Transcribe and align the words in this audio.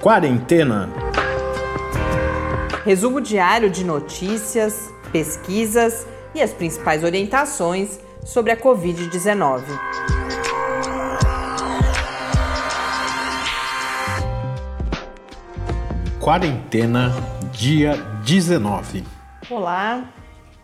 Quarentena. 0.00 0.88
Resumo 2.86 3.20
diário 3.20 3.68
de 3.68 3.84
notícias, 3.84 4.90
pesquisas 5.12 6.06
e 6.34 6.40
as 6.40 6.54
principais 6.54 7.04
orientações 7.04 8.00
sobre 8.24 8.50
a 8.50 8.56
Covid-19. 8.56 9.62
Quarentena, 16.18 17.12
dia 17.52 17.92
19. 18.24 19.04
Olá, 19.50 20.10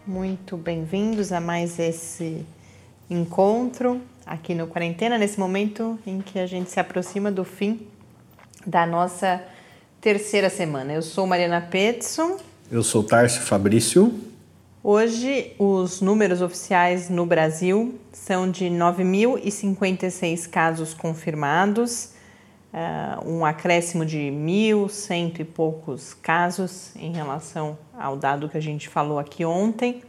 muito 0.06 0.56
bem-vindos 0.56 1.30
a 1.30 1.42
mais 1.42 1.78
esse 1.78 2.42
encontro 3.10 4.00
aqui 4.24 4.54
no 4.54 4.66
Quarentena, 4.66 5.18
nesse 5.18 5.38
momento 5.38 5.98
em 6.06 6.22
que 6.22 6.38
a 6.38 6.46
gente 6.46 6.70
se 6.70 6.80
aproxima 6.80 7.30
do 7.30 7.44
fim 7.44 7.86
da 8.66 8.84
nossa 8.84 9.40
terceira 10.00 10.50
semana. 10.50 10.92
Eu 10.92 11.02
sou 11.02 11.26
Mariana 11.26 11.60
Petson. 11.60 12.36
Eu 12.70 12.82
sou 12.82 13.04
Tarcio 13.04 13.42
Fabrício. 13.42 14.12
Hoje, 14.82 15.52
os 15.58 16.00
números 16.00 16.40
oficiais 16.42 17.08
no 17.08 17.24
Brasil 17.26 17.98
são 18.12 18.50
de 18.50 18.66
9.056 18.66 20.48
casos 20.48 20.94
confirmados, 20.94 22.12
uh, 22.72 23.28
um 23.28 23.44
acréscimo 23.44 24.04
de 24.06 24.18
1.100 24.18 25.40
e 25.40 25.44
poucos 25.44 26.14
casos 26.14 26.94
em 26.96 27.12
relação 27.12 27.76
ao 27.98 28.16
dado 28.16 28.48
que 28.48 28.56
a 28.56 28.62
gente 28.62 28.88
falou 28.88 29.18
aqui 29.18 29.44
ontem, 29.44 30.02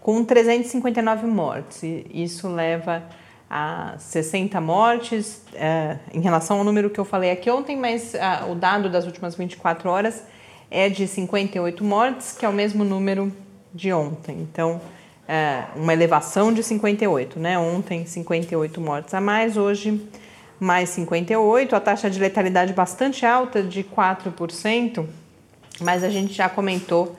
com 0.00 0.24
359 0.24 1.26
mortes. 1.26 1.82
E 1.82 2.06
isso 2.12 2.48
leva 2.48 3.02
a 3.50 3.96
60 3.98 4.60
mortes 4.60 5.42
é, 5.54 5.96
em 6.14 6.20
relação 6.20 6.58
ao 6.58 6.64
número 6.64 6.88
que 6.88 7.00
eu 7.00 7.04
falei 7.04 7.32
aqui 7.32 7.50
ontem, 7.50 7.76
mas 7.76 8.14
a, 8.14 8.46
o 8.46 8.54
dado 8.54 8.88
das 8.88 9.04
últimas 9.06 9.34
24 9.34 9.90
horas 9.90 10.22
é 10.70 10.88
de 10.88 11.08
58 11.08 11.82
mortes, 11.82 12.30
que 12.30 12.46
é 12.46 12.48
o 12.48 12.52
mesmo 12.52 12.84
número 12.84 13.32
de 13.74 13.92
ontem. 13.92 14.38
Então, 14.40 14.80
é, 15.26 15.64
uma 15.74 15.92
elevação 15.92 16.52
de 16.52 16.62
58, 16.62 17.40
né? 17.40 17.58
Ontem, 17.58 18.06
58 18.06 18.80
mortes 18.80 19.12
a 19.14 19.20
mais, 19.20 19.56
hoje, 19.56 20.00
mais 20.60 20.90
58. 20.90 21.74
A 21.74 21.80
taxa 21.80 22.08
de 22.08 22.20
letalidade 22.20 22.72
bastante 22.72 23.26
alta, 23.26 23.64
de 23.64 23.82
4%, 23.82 25.04
mas 25.80 26.04
a 26.04 26.08
gente 26.08 26.32
já 26.32 26.48
comentou 26.48 27.16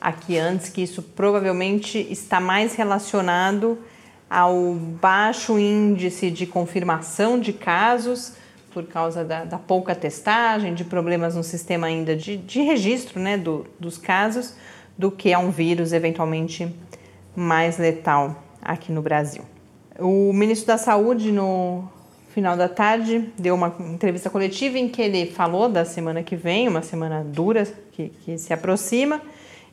aqui 0.00 0.38
antes 0.38 0.68
que 0.68 0.82
isso 0.82 1.02
provavelmente 1.02 1.98
está 1.98 2.40
mais 2.40 2.76
relacionado 2.76 3.78
ao 4.32 4.72
baixo 4.72 5.58
índice 5.58 6.30
de 6.30 6.46
confirmação 6.46 7.38
de 7.38 7.52
casos 7.52 8.32
por 8.72 8.84
causa 8.84 9.22
da, 9.22 9.44
da 9.44 9.58
pouca 9.58 9.94
testagem, 9.94 10.72
de 10.72 10.84
problemas 10.84 11.36
no 11.36 11.44
sistema 11.44 11.86
ainda 11.86 12.16
de, 12.16 12.38
de 12.38 12.62
registro 12.62 13.20
né, 13.20 13.36
do, 13.36 13.66
dos 13.78 13.98
casos, 13.98 14.54
do 14.96 15.10
que 15.10 15.34
a 15.34 15.38
um 15.38 15.50
vírus 15.50 15.92
eventualmente 15.92 16.74
mais 17.36 17.76
letal 17.76 18.42
aqui 18.62 18.90
no 18.90 19.02
Brasil. 19.02 19.42
O 19.98 20.32
ministro 20.32 20.68
da 20.68 20.78
Saúde, 20.78 21.30
no 21.30 21.84
final 22.30 22.56
da 22.56 22.70
tarde, 22.70 23.30
deu 23.38 23.54
uma 23.54 23.74
entrevista 23.80 24.30
coletiva 24.30 24.78
em 24.78 24.88
que 24.88 25.02
ele 25.02 25.26
falou 25.26 25.68
da 25.68 25.84
semana 25.84 26.22
que 26.22 26.36
vem, 26.36 26.68
uma 26.68 26.80
semana 26.80 27.22
dura 27.22 27.66
que, 27.92 28.08
que 28.24 28.38
se 28.38 28.54
aproxima, 28.54 29.20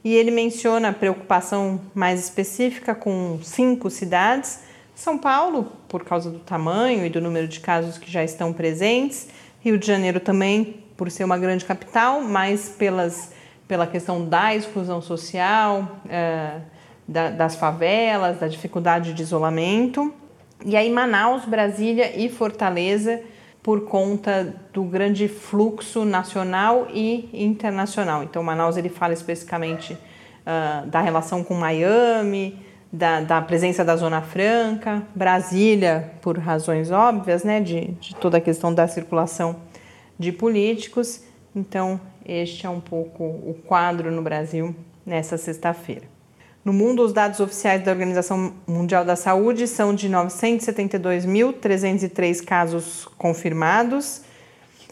e 0.04 0.14
ele 0.14 0.32
menciona 0.32 0.90
a 0.90 0.94
preocupação 0.94 1.80
mais 1.94 2.20
específica 2.20 2.96
com 2.96 3.40
cinco 3.44 3.90
cidades. 3.90 4.60
São 4.96 5.18
Paulo, 5.18 5.72
por 5.88 6.04
causa 6.04 6.30
do 6.30 6.40
tamanho 6.40 7.06
e 7.06 7.10
do 7.10 7.22
número 7.22 7.48
de 7.48 7.60
casos 7.60 7.98
que 7.98 8.12
já 8.12 8.24
estão 8.24 8.54
presentes, 8.54 9.28
Rio 9.62 9.78
de 9.78 9.86
Janeiro 9.86 10.20
também, 10.20 10.84
por 10.96 11.12
ser 11.12 11.24
uma 11.24 11.38
grande 11.38 11.66
capital, 11.66 12.22
mas 12.22 12.70
pelas, 12.70 13.34
pela 13.68 13.86
questão 13.88 14.26
da 14.26 14.56
exclusão 14.56 15.02
social, 15.02 16.00
é, 16.10 16.60
da, 17.08 17.30
das 17.30 17.56
favelas, 17.56 18.40
da 18.40 18.48
dificuldade 18.48 19.14
de 19.14 19.22
isolamento. 19.22 20.14
E 20.66 20.76
aí, 20.76 20.90
Manaus, 20.90 21.46
Brasília 21.46 22.18
e 22.18 22.30
Fortaleza 22.30 23.22
por 23.62 23.86
conta 23.86 24.56
do 24.74 24.84
grande 24.84 25.28
fluxo 25.28 26.06
nacional 26.06 26.88
e 26.94 27.30
internacional. 27.34 28.24
Então, 28.24 28.42
Manaus 28.42 28.78
ele 28.78 28.90
fala 28.90 29.14
especificamente 29.14 29.94
uh, 29.94 30.88
da 30.88 31.02
relação 31.02 31.44
com 31.44 31.54
Miami, 31.54 32.58
da, 32.92 33.22
da, 33.22 33.42
presença 33.42 33.84
da 33.84 33.96
Zona 33.96 34.22
Franca, 34.22 35.04
Brasília, 35.14 36.12
por 36.22 36.38
razões 36.38 36.90
óbvias, 36.90 37.44
né, 37.44 37.60
de, 37.60 37.88
de 38.00 38.16
toda 38.16 38.38
a 38.38 38.42
questão 38.42 38.74
da 38.74 38.88
circulação 38.88 39.58
de 40.18 40.32
políticos. 40.32 41.24
Então, 41.56 42.00
este 42.26 42.66
é 42.66 42.70
um 42.70 42.80
pouco 42.80 43.24
o 43.24 43.56
quadro 43.66 44.12
no 44.12 44.22
Brasil 44.22 44.76
nessa 45.06 45.38
sexta-feira. 45.38 46.19
No 46.70 46.74
mundo, 46.74 47.02
os 47.02 47.12
dados 47.12 47.40
oficiais 47.40 47.84
da 47.84 47.90
Organização 47.90 48.54
Mundial 48.68 49.04
da 49.04 49.16
Saúde 49.16 49.68
são 49.68 49.92
de 49.92 50.08
972.303 50.08 52.46
casos 52.46 53.08
confirmados, 53.18 54.22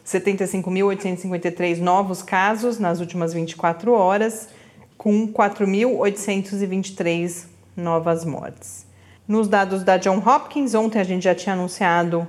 75.853 0.04 1.78
novos 1.78 2.24
casos 2.24 2.80
nas 2.80 3.00
últimas 3.00 3.32
24 3.32 3.92
horas, 3.92 4.50
com 4.98 5.32
4.823 5.32 7.46
novas 7.76 8.26
mortes. 8.26 8.88
Nos 9.28 9.48
dados 9.48 9.84
da 9.84 9.98
John 9.98 10.18
Hopkins, 10.18 10.74
ontem 10.74 11.00
a 11.00 11.04
gente 11.04 11.26
já 11.26 11.36
tinha 11.36 11.54
anunciado 11.54 12.22
uh, 12.22 12.28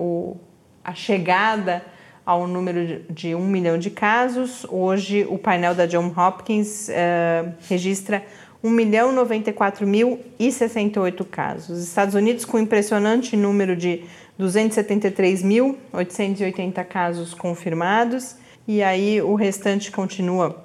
o, 0.00 0.38
a 0.82 0.94
chegada 0.94 1.84
ao 2.24 2.46
número 2.46 3.02
de 3.10 3.34
1 3.34 3.46
milhão 3.46 3.76
de 3.76 3.90
casos. 3.90 4.64
Hoje, 4.70 5.26
o 5.28 5.36
painel 5.36 5.74
da 5.74 5.84
John 5.86 6.10
Hopkins 6.16 6.88
uh, 6.88 7.52
registra 7.68 8.24
1 8.62 8.70
milhão 8.70 9.10
94 9.12 9.84
mil 9.86 10.20
e 10.38 10.52
68 10.52 11.24
casos. 11.24 11.82
Estados 11.82 12.14
Unidos 12.14 12.44
com 12.44 12.58
um 12.58 12.60
impressionante 12.60 13.34
número 13.36 13.74
de 13.74 14.04
273.880 14.40 16.84
casos 16.84 17.34
confirmados 17.34 18.36
e 18.66 18.82
aí 18.82 19.20
o 19.20 19.34
restante 19.34 19.90
continua 19.90 20.64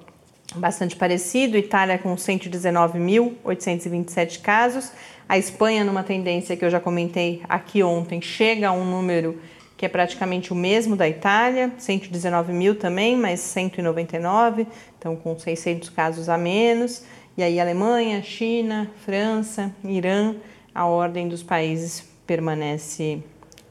bastante 0.55 0.95
parecido. 0.95 1.57
Itália 1.57 1.97
com 1.97 2.15
119.827 2.15 4.39
casos. 4.41 4.93
A 5.27 5.37
Espanha, 5.37 5.83
numa 5.83 6.03
tendência 6.03 6.55
que 6.55 6.63
eu 6.63 6.69
já 6.69 6.79
comentei 6.79 7.41
aqui 7.49 7.83
ontem, 7.83 8.21
chega 8.21 8.69
a 8.69 8.71
um 8.71 8.85
número 8.85 9.37
que 9.75 9.85
é 9.85 9.89
praticamente 9.89 10.51
o 10.51 10.55
mesmo 10.55 10.95
da 10.95 11.07
Itália, 11.07 11.71
119 11.77 12.51
mil 12.51 12.73
também, 12.75 13.15
mas 13.15 13.39
199, 13.41 14.65
então 14.97 15.15
com 15.15 15.37
600 15.37 15.89
casos 15.89 16.29
a 16.29 16.37
menos. 16.37 17.03
E 17.37 17.43
aí 17.43 17.59
Alemanha, 17.59 18.23
China, 18.23 18.89
França, 19.05 19.71
Irã, 19.83 20.33
a 20.73 20.87
ordem 20.87 21.27
dos 21.27 21.43
países 21.43 22.03
permanece 22.25 23.21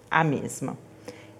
a 0.09 0.23
mesma. 0.23 0.79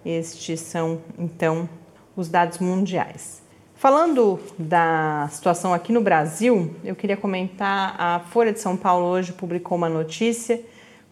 Estes 0.05 0.59
são 0.59 1.01
então 1.17 1.69
os 2.17 2.29
dados 2.29 2.59
mundiais. 2.59 3.41
Falando 3.77 4.41
da 4.59 5.29
situação 5.31 5.73
aqui 5.73 5.93
no 5.93 6.01
Brasil, 6.01 6.75
eu 6.83 6.97
queria 6.97 7.17
comentar 7.17 7.95
a 7.97 8.19
Folha 8.19 8.53
de 8.53 8.59
São 8.59 8.77
Paulo 8.77 9.07
hoje 9.07 9.33
publicou 9.33 9.79
uma 9.79 9.89
notícia 9.89 10.61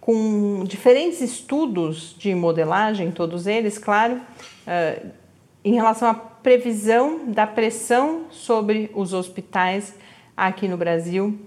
com 0.01 0.65
diferentes 0.65 1.21
estudos 1.21 2.17
de 2.19 2.35
modelagem, 2.35 3.13
todos 3.13 3.47
eles, 3.47 3.79
claro, 3.79 4.21
em 5.65 5.75
relação 5.75 6.09
à 6.09 6.15
previsão 6.15 7.27
da 7.29 7.47
pressão 7.47 8.25
sobre 8.31 8.91
os 8.93 9.13
hospitais 9.13 9.95
aqui 10.37 10.69
no 10.69 10.77
Brasil 10.77 11.39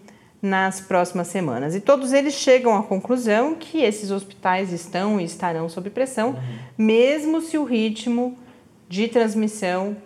nas 0.42 0.80
próximas 0.80 1.28
semanas. 1.28 1.76
E 1.76 1.80
todos 1.80 2.14
eles 2.14 2.34
chegam 2.34 2.76
à 2.76 2.84
conclusão 2.84 3.56
que 3.56 3.82
esses 3.82 4.12
hospitais 4.12 4.72
estão 4.72 5.20
e 5.20 5.24
estarão 5.24 5.68
sob 5.68 5.90
pressão, 5.90 6.30
uhum. 6.30 6.36
mesmo 6.78 7.42
se 7.42 7.58
o 7.58 7.64
ritmo 7.64 8.38
de 8.88 9.08
transmissão, 9.08 9.98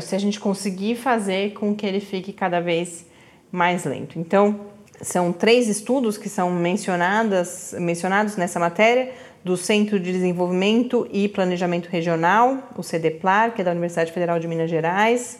se 0.00 0.14
a 0.14 0.18
gente 0.18 0.38
conseguir 0.38 0.96
fazer 0.96 1.54
com 1.54 1.74
que 1.74 1.86
ele 1.86 2.00
fique 2.00 2.32
cada 2.32 2.60
vez 2.60 3.06
mais 3.50 3.84
lento. 3.84 4.18
Então, 4.18 4.60
são 5.00 5.32
três 5.32 5.68
estudos 5.68 6.18
que 6.18 6.28
são 6.28 6.50
mencionadas, 6.50 7.74
mencionados 7.78 8.36
nessa 8.36 8.60
matéria 8.60 9.12
do 9.44 9.56
Centro 9.56 9.98
de 9.98 10.12
Desenvolvimento 10.12 11.08
e 11.12 11.28
Planejamento 11.28 11.86
Regional, 11.86 12.58
o 12.76 12.82
CDPLAR, 12.82 13.54
que 13.54 13.62
é 13.62 13.64
da 13.64 13.70
Universidade 13.70 14.12
Federal 14.12 14.38
de 14.38 14.48
Minas 14.48 14.68
Gerais, 14.68 15.38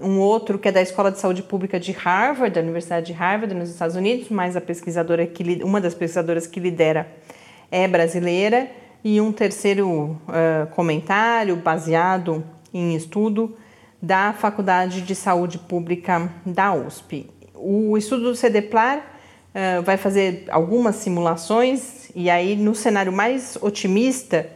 um 0.00 0.18
outro 0.20 0.58
que 0.58 0.68
é 0.68 0.72
da 0.72 0.80
Escola 0.80 1.10
de 1.10 1.18
Saúde 1.18 1.42
Pública 1.42 1.80
de 1.80 1.92
Harvard, 1.92 2.54
da 2.54 2.60
Universidade 2.60 3.06
de 3.06 3.12
Harvard, 3.12 3.54
nos 3.54 3.68
Estados 3.68 3.96
Unidos, 3.96 4.28
mas 4.28 4.56
a 4.56 4.60
pesquisadora 4.60 5.26
que 5.26 5.62
uma 5.64 5.80
das 5.80 5.94
pesquisadoras 5.94 6.46
que 6.46 6.60
lidera 6.60 7.08
é 7.70 7.88
brasileira, 7.88 8.68
e 9.02 9.20
um 9.20 9.32
terceiro 9.32 9.88
uh, 9.88 10.66
comentário 10.74 11.56
baseado 11.56 12.44
em 12.72 12.94
estudo 12.94 13.56
da 14.00 14.32
Faculdade 14.32 15.02
de 15.02 15.14
Saúde 15.14 15.58
Pública 15.58 16.30
da 16.44 16.72
USP. 16.72 17.28
O 17.54 17.96
estudo 17.96 18.24
do 18.24 18.36
CDPLAR 18.36 18.98
uh, 18.98 19.82
vai 19.82 19.96
fazer 19.96 20.44
algumas 20.50 20.96
simulações, 20.96 22.10
e 22.14 22.28
aí 22.30 22.56
no 22.56 22.74
cenário 22.74 23.12
mais 23.12 23.58
otimista, 23.60 24.48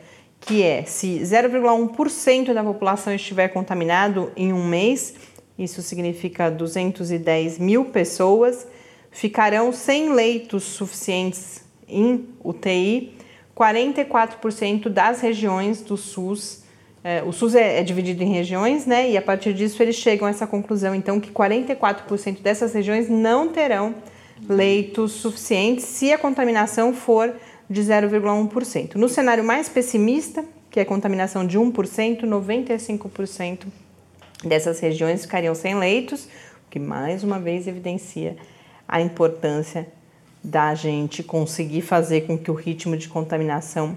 que 0.46 0.62
é 0.62 0.84
se 0.84 1.20
0,1% 1.20 2.52
da 2.52 2.62
população 2.62 3.14
estiver 3.14 3.48
contaminado 3.48 4.30
em 4.36 4.52
um 4.52 4.66
mês, 4.66 5.14
isso 5.58 5.82
significa 5.82 6.50
210 6.50 7.58
mil 7.58 7.86
pessoas, 7.86 8.66
ficarão 9.10 9.72
sem 9.72 10.12
leitos 10.12 10.64
suficientes 10.64 11.62
em 11.88 12.28
UTI 12.42 13.14
44% 13.54 14.88
das 14.88 15.20
regiões 15.20 15.80
do 15.80 15.96
SUS. 15.96 16.64
É, 17.02 17.22
o 17.22 17.32
SUS 17.32 17.54
é, 17.54 17.78
é, 17.78 17.82
dividido 17.82 18.22
em 18.22 18.32
regiões, 18.32 18.86
né? 18.86 19.10
E 19.10 19.16
a 19.16 19.22
partir 19.22 19.52
disso 19.52 19.82
eles 19.82 19.96
chegam 19.96 20.26
a 20.26 20.30
essa 20.30 20.46
conclusão, 20.46 20.94
então, 20.94 21.20
que 21.20 21.30
44% 21.30 22.40
dessas 22.40 22.74
regiões 22.74 23.08
não 23.08 23.48
terão 23.48 23.94
leitos 24.48 25.12
suficientes 25.12 25.84
se 25.84 26.12
a 26.12 26.18
contaminação 26.18 26.92
for 26.92 27.32
de 27.68 27.82
0,1%. 27.82 28.94
No 28.94 29.08
cenário 29.08 29.44
mais 29.44 29.68
pessimista, 29.68 30.44
que 30.70 30.80
é 30.80 30.84
contaminação 30.84 31.46
de 31.46 31.58
1%, 31.58 32.22
95% 32.22 33.66
dessas 34.44 34.80
regiões 34.80 35.22
ficariam 35.22 35.54
sem 35.54 35.74
leitos, 35.74 36.24
o 36.24 36.70
que 36.70 36.78
mais 36.78 37.22
uma 37.22 37.38
vez 37.38 37.66
evidencia 37.66 38.36
a 38.86 39.00
importância 39.00 39.88
da 40.42 40.74
gente 40.74 41.22
conseguir 41.22 41.80
fazer 41.80 42.22
com 42.22 42.36
que 42.36 42.50
o 42.50 42.54
ritmo 42.54 42.96
de 42.96 43.08
contaminação 43.08 43.96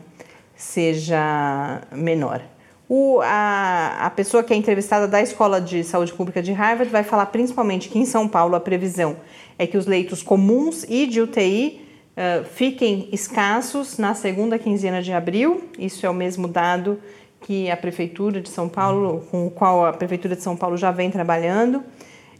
seja 0.55 1.81
menor. 1.91 2.41
O, 2.89 3.19
a, 3.21 4.05
a 4.05 4.09
pessoa 4.09 4.43
que 4.43 4.53
é 4.53 4.55
entrevistada 4.55 5.07
da 5.07 5.21
Escola 5.21 5.59
de 5.59 5.83
Saúde 5.83 6.13
Pública 6.13 6.41
de 6.41 6.53
Harvard 6.53 6.89
vai 6.89 7.03
falar 7.03 7.25
principalmente 7.27 7.89
que 7.89 7.99
em 7.99 8.05
São 8.05 8.29
Paulo 8.29 8.55
a 8.55 8.61
previsão 8.61 9.17
é 9.59 9.67
que 9.67 9.77
os 9.77 9.85
leitos 9.85 10.23
comuns 10.23 10.85
e 10.87 11.05
de 11.05 11.19
UTI 11.19 11.86
uh, 12.17 12.43
fiquem 12.43 13.07
escassos 13.11 13.97
na 13.97 14.13
segunda 14.15 14.57
quinzena 14.57 15.01
de 15.01 15.13
abril. 15.13 15.69
Isso 15.77 16.05
é 16.05 16.09
o 16.09 16.13
mesmo 16.13 16.47
dado 16.47 16.99
que 17.41 17.69
a 17.69 17.77
Prefeitura 17.77 18.41
de 18.41 18.49
São 18.49 18.67
Paulo, 18.67 19.25
com 19.29 19.45
o 19.45 19.51
qual 19.51 19.85
a 19.85 19.93
Prefeitura 19.93 20.35
de 20.35 20.41
São 20.41 20.57
Paulo 20.57 20.75
já 20.75 20.91
vem 20.91 21.11
trabalhando. 21.11 21.83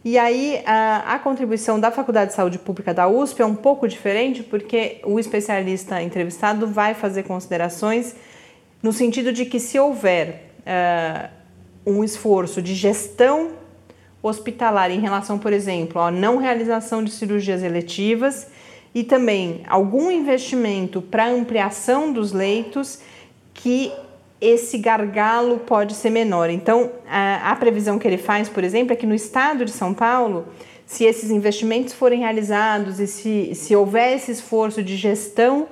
E 0.04 0.18
aí 0.18 0.62
a, 0.64 1.14
a, 1.14 1.18
contribuição 1.18 1.78
da 1.78 1.90
Faculdade 1.90 2.30
de 2.30 2.36
Saúde 2.36 2.58
Pública 2.58 2.94
da 2.94 3.08
USP 3.08 3.42
é 3.42 3.46
um 3.46 3.54
pouco 3.54 3.86
diferente, 3.88 4.42
porque 4.42 5.00
o 5.04 5.18
especialista 5.18 6.02
entrevistado 6.02 6.66
vai 6.66 6.94
fazer 6.94 7.24
considerações 7.24 8.14
no 8.82 8.92
sentido 8.92 9.32
de 9.32 9.44
que 9.44 9.58
se 9.58 9.78
houver 9.78 10.52
uh, 10.60 11.28
um 11.84 12.04
esforço 12.04 12.62
de 12.62 12.74
gestão 12.74 13.50
hospitalar 14.22 14.90
em 14.90 15.00
relação, 15.00 15.38
por 15.38 15.52
exemplo, 15.52 16.00
à 16.00 16.10
não 16.10 16.38
realização 16.38 17.02
de 17.02 17.10
cirurgias 17.10 17.62
eletivas 17.62 18.46
e 18.94 19.04
também 19.04 19.62
algum 19.68 20.10
investimento 20.10 21.00
para 21.00 21.28
ampliação 21.28 22.12
dos 22.12 22.32
leitos 22.32 23.00
que 23.54 23.92
esse 24.40 24.78
gargalo 24.78 25.58
pode 25.58 25.94
ser 25.94 26.10
menor. 26.10 26.48
Então, 26.48 26.92
a, 27.08 27.50
a, 27.50 27.56
previsão 27.56 27.98
que 27.98 28.06
ele 28.06 28.18
faz, 28.18 28.48
por 28.48 28.62
exemplo, 28.62 28.92
é 28.92 28.96
que 28.96 29.06
no 29.06 29.14
estado 29.14 29.64
de 29.64 29.70
São 29.72 29.92
Paulo, 29.92 30.46
se 30.86 31.04
esses 31.04 31.30
investimentos 31.30 31.92
forem 31.92 32.20
realizados 32.20 33.00
e 33.00 33.06
se, 33.06 33.54
se 33.54 33.74
houver 33.74 34.14
esse 34.14 34.30
esforço 34.30 34.82
de 34.82 34.96
gestão, 34.96 35.66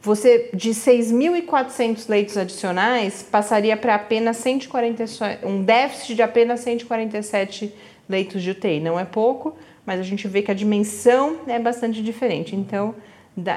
você 0.00 0.50
de 0.52 0.70
6.400 0.70 2.08
leitos 2.08 2.36
adicionais 2.36 3.22
passaria 3.22 3.76
para 3.76 3.94
apenas 3.94 4.36
147, 4.38 5.44
um 5.44 5.62
déficit 5.62 6.14
de 6.14 6.22
apenas 6.22 6.60
147 6.60 7.72
leitos 8.08 8.42
de 8.42 8.50
UTI. 8.50 8.80
Não 8.80 8.98
é 8.98 9.04
pouco, 9.04 9.56
mas 9.88 10.00
a 10.00 10.02
gente 10.02 10.28
vê 10.28 10.42
que 10.42 10.50
a 10.50 10.54
dimensão 10.54 11.38
é 11.46 11.58
bastante 11.58 12.02
diferente. 12.02 12.54
Então, 12.54 12.94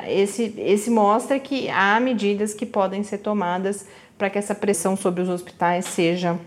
esse, 0.07 0.53
esse 0.57 0.89
mostra 0.89 1.37
que 1.37 1.69
há 1.69 1.99
medidas 1.99 2.53
que 2.53 2.65
podem 2.65 3.03
ser 3.03 3.17
tomadas 3.17 3.85
para 4.17 4.29
que 4.29 4.37
essa 4.37 4.55
pressão 4.55 4.95
sobre 4.95 5.21
os 5.21 5.27
hospitais 5.27 5.83
seja 5.83 6.39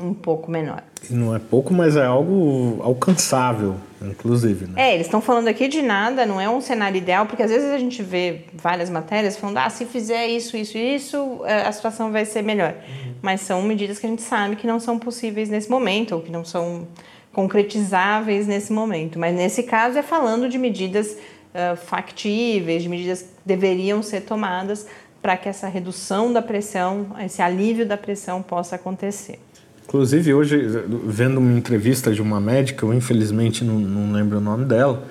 um 0.00 0.12
pouco 0.12 0.50
menor. 0.50 0.82
Não 1.08 1.32
é 1.32 1.38
pouco, 1.38 1.72
mas 1.72 1.94
é 1.96 2.04
algo 2.04 2.80
alcançável, 2.82 3.76
inclusive. 4.02 4.66
Né? 4.66 4.88
É, 4.88 4.94
eles 4.94 5.06
estão 5.06 5.20
falando 5.20 5.46
aqui 5.46 5.68
de 5.68 5.80
nada, 5.80 6.26
não 6.26 6.40
é 6.40 6.50
um 6.50 6.60
cenário 6.60 6.98
ideal, 6.98 7.26
porque 7.26 7.44
às 7.44 7.52
vezes 7.52 7.70
a 7.70 7.78
gente 7.78 8.02
vê 8.02 8.40
várias 8.52 8.90
matérias 8.90 9.36
falando, 9.36 9.58
ah, 9.58 9.70
se 9.70 9.84
fizer 9.84 10.26
isso, 10.26 10.56
isso 10.56 10.76
e 10.76 10.96
isso, 10.96 11.40
eh, 11.44 11.62
a 11.68 11.70
situação 11.70 12.10
vai 12.10 12.24
ser 12.24 12.42
melhor. 12.42 12.72
Uhum. 12.72 13.14
Mas 13.22 13.42
são 13.42 13.62
medidas 13.62 14.00
que 14.00 14.06
a 14.06 14.10
gente 14.10 14.22
sabe 14.22 14.56
que 14.56 14.66
não 14.66 14.80
são 14.80 14.98
possíveis 14.98 15.48
nesse 15.48 15.70
momento, 15.70 16.16
ou 16.16 16.20
que 16.20 16.32
não 16.32 16.44
são 16.44 16.88
concretizáveis 17.34 18.46
nesse 18.46 18.72
momento. 18.72 19.18
Mas 19.18 19.34
nesse 19.34 19.64
caso 19.64 19.98
é 19.98 20.02
falando 20.02 20.48
de 20.48 20.56
medidas 20.56 21.08
uh, 21.10 21.76
factíveis, 21.76 22.82
de 22.82 22.88
medidas 22.88 23.22
que 23.22 23.28
deveriam 23.44 24.02
ser 24.02 24.22
tomadas 24.22 24.86
para 25.20 25.36
que 25.36 25.48
essa 25.48 25.68
redução 25.68 26.32
da 26.32 26.40
pressão, 26.40 27.08
esse 27.24 27.42
alívio 27.42 27.84
da 27.84 27.96
pressão 27.96 28.42
possa 28.42 28.76
acontecer. 28.76 29.38
Inclusive, 29.86 30.32
hoje, 30.32 30.58
vendo 31.06 31.38
uma 31.38 31.58
entrevista 31.58 32.12
de 32.12 32.22
uma 32.22 32.40
médica, 32.40 32.86
eu 32.86 32.94
infelizmente 32.94 33.64
não, 33.64 33.78
não 33.78 34.12
lembro 34.12 34.38
o 34.38 34.40
nome 34.40 34.64
dela, 34.64 35.04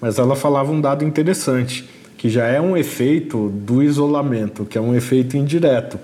mas 0.00 0.18
ela 0.18 0.36
falava 0.36 0.70
um 0.70 0.80
dado 0.80 1.04
interessante, 1.04 1.88
que 2.16 2.28
já 2.28 2.46
é 2.46 2.60
um 2.60 2.76
efeito 2.76 3.48
do 3.48 3.82
isolamento, 3.82 4.64
que 4.64 4.78
é 4.78 4.80
um 4.80 4.94
efeito 4.94 5.36
indireto, 5.36 5.98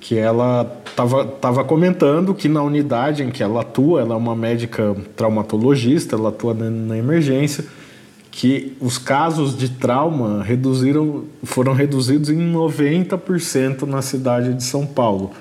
que 0.00 0.16
ela 0.16 0.80
estava 0.86 1.26
tava 1.26 1.62
comentando 1.62 2.34
que 2.34 2.48
na 2.48 2.62
unidade 2.62 3.22
em 3.22 3.30
que 3.30 3.42
ela 3.42 3.60
atua, 3.60 4.00
ela 4.00 4.14
é 4.14 4.16
uma 4.16 4.34
médica 4.34 4.96
traumatologista, 5.14 6.16
ela 6.16 6.30
atua 6.30 6.54
na, 6.54 6.70
na 6.70 6.96
emergência, 6.96 7.64
que 8.30 8.76
os 8.80 8.96
casos 8.96 9.56
de 9.56 9.68
trauma 9.68 10.42
reduziram, 10.42 11.24
foram 11.42 11.74
reduzidos 11.74 12.30
em 12.30 12.52
90% 12.52 13.82
na 13.82 14.00
cidade 14.00 14.54
de 14.54 14.64
São 14.64 14.86
Paulo. 14.86 15.32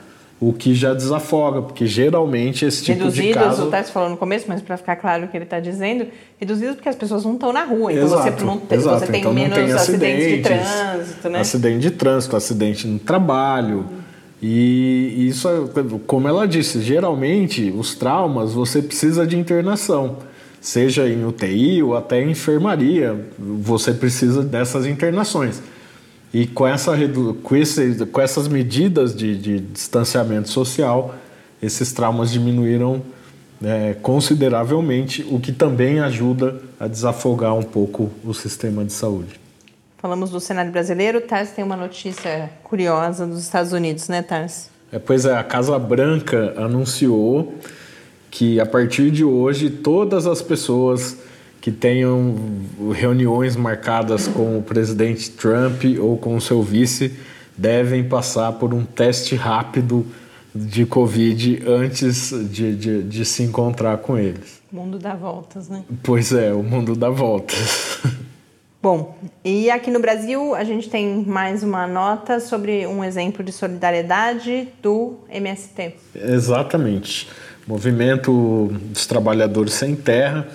O 0.42 0.54
que 0.54 0.74
já 0.74 0.94
desafoga, 0.94 1.62
porque 1.62 1.86
geralmente 1.86 2.66
esse 2.66 2.84
tipo 2.84 3.00
reduzidos, 3.00 3.28
de 3.28 3.34
caso... 3.34 3.64
Reduzidos, 3.64 3.90
o 3.90 3.94
falou 3.94 4.10
no 4.10 4.18
começo, 4.18 4.46
mas 4.48 4.62
para 4.62 4.78
ficar 4.78 4.96
claro 4.96 5.26
o 5.26 5.28
que 5.28 5.36
ele 5.36 5.44
está 5.44 5.60
dizendo, 5.60 6.08
reduzidos 6.38 6.76
porque 6.76 6.88
as 6.88 6.96
pessoas 6.96 7.26
não 7.26 7.34
estão 7.34 7.52
na 7.52 7.64
rua, 7.64 7.92
então 7.92 8.06
exato, 8.06 8.40
você, 8.40 8.46
não 8.46 8.58
tem, 8.58 8.78
exato. 8.78 9.00
você 9.00 9.12
tem 9.12 9.20
então, 9.20 9.34
menos 9.34 9.56
tem 9.56 9.72
acidentes, 9.72 10.26
acidentes, 10.26 10.38
de 10.38 10.42
trânsito, 10.42 11.30
né? 11.30 11.40
Acidente 11.40 11.80
de 11.80 11.92
trânsito, 11.92 12.36
acidente 12.36 12.88
no 12.88 13.00
trabalho... 13.00 13.86
E 14.42 15.28
isso, 15.28 15.48
como 16.08 16.28
ela 16.28 16.48
disse, 16.48 16.82
geralmente 16.82 17.74
os 17.76 17.94
traumas 17.96 18.54
você 18.54 18.82
precisa 18.82 19.28
de 19.28 19.38
internação 19.38 20.18
seja 20.62 21.08
em 21.08 21.26
UTI 21.26 21.82
ou 21.84 21.96
até 21.96 22.22
em 22.22 22.32
enfermaria, 22.32 23.18
você 23.38 23.94
precisa 23.94 24.44
dessas 24.44 24.86
internações. 24.86 25.62
E 26.34 26.46
com, 26.46 26.68
essa, 26.68 26.94
com, 27.42 27.56
esse, 27.56 28.06
com 28.06 28.22
essas 28.22 28.48
medidas 28.48 29.16
de, 29.16 29.38
de 29.38 29.60
distanciamento 29.60 30.50
social, 30.50 31.16
esses 31.62 31.92
traumas 31.92 32.32
diminuíram 32.32 33.02
é, 33.64 33.96
consideravelmente, 34.02 35.26
o 35.30 35.40
que 35.40 35.52
também 35.52 36.00
ajuda 36.00 36.62
a 36.80 36.88
desafogar 36.88 37.56
um 37.56 37.64
pouco 37.64 38.12
o 38.24 38.34
sistema 38.34 38.86
de 38.86 38.94
saúde. 38.94 39.40
Falamos 40.00 40.30
do 40.30 40.40
cenário 40.40 40.72
brasileiro, 40.72 41.20
Tars 41.20 41.52
tem 41.52 41.64
uma 41.64 41.76
notícia 41.76 42.50
curiosa 42.64 43.28
dos 43.28 43.42
Estados 43.42 43.74
Unidos, 43.74 44.08
né, 44.08 44.22
Tars? 44.22 44.70
É, 44.94 44.98
pois 44.98 45.26
é, 45.26 45.36
a 45.36 45.44
Casa 45.44 45.78
Branca 45.78 46.54
anunciou 46.56 47.54
que 48.32 48.62
a 48.62 48.66
partir 48.66 49.12
de 49.12 49.26
hoje 49.26 49.70
todas 49.70 50.26
as 50.26 50.42
pessoas 50.42 51.18
que 51.60 51.70
tenham 51.70 52.36
reuniões 52.94 53.58
marcadas 53.58 54.26
com 54.26 54.58
o 54.58 54.64
presidente 54.64 55.30
Trump 55.32 55.84
ou 56.00 56.18
com 56.18 56.38
o 56.38 56.40
seu 56.40 56.64
vice 56.64 57.14
devem 57.58 58.02
passar 58.02 58.54
por 58.54 58.74
um 58.74 58.86
teste 58.86 59.36
rápido 59.36 60.06
de 60.56 60.86
Covid 60.86 61.62
antes 61.68 62.30
de, 62.50 62.74
de, 62.74 63.04
de 63.04 63.26
se 63.26 63.44
encontrar 63.44 63.98
com 63.98 64.18
eles. 64.18 64.62
O 64.72 64.78
mundo 64.78 64.98
dá 64.98 65.14
voltas, 65.14 65.68
né? 65.68 65.84
Pois 66.02 66.32
é, 66.32 66.54
o 66.54 66.64
mundo 66.64 66.96
dá 66.96 67.10
voltas. 67.10 68.00
Bom, 68.82 69.18
e 69.44 69.70
aqui 69.70 69.92
no 69.92 70.00
Brasil 70.00 70.56
a 70.56 70.64
gente 70.64 70.90
tem 70.90 71.26
mais 71.26 71.64
uma 71.64 71.86
nota 71.86 72.40
sobre 72.40 72.88
um 72.88 73.04
exemplo 73.04 73.44
de 73.44 73.52
solidariedade 73.52 74.70
do 74.82 75.18
MST. 75.30 75.96
Exatamente. 76.16 77.28
Movimento 77.68 78.72
dos 78.72 79.06
Trabalhadores 79.06 79.74
Sem 79.74 79.98
Terra, 79.98 80.48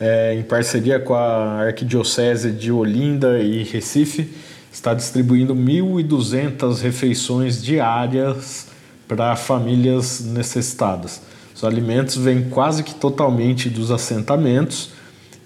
é, 0.00 0.34
em 0.34 0.42
parceria 0.42 0.98
com 0.98 1.14
a 1.14 1.66
Arquidiocese 1.66 2.50
de 2.50 2.72
Olinda 2.72 3.38
e 3.38 3.62
Recife, 3.62 4.28
está 4.72 4.92
distribuindo 4.92 5.54
1.200 5.54 6.80
refeições 6.80 7.62
diárias 7.62 8.66
para 9.06 9.36
famílias 9.36 10.20
necessitadas. 10.24 11.22
Os 11.54 11.62
alimentos 11.62 12.16
vêm 12.16 12.50
quase 12.50 12.82
que 12.82 12.94
totalmente 12.96 13.70
dos 13.70 13.92
assentamentos 13.92 14.90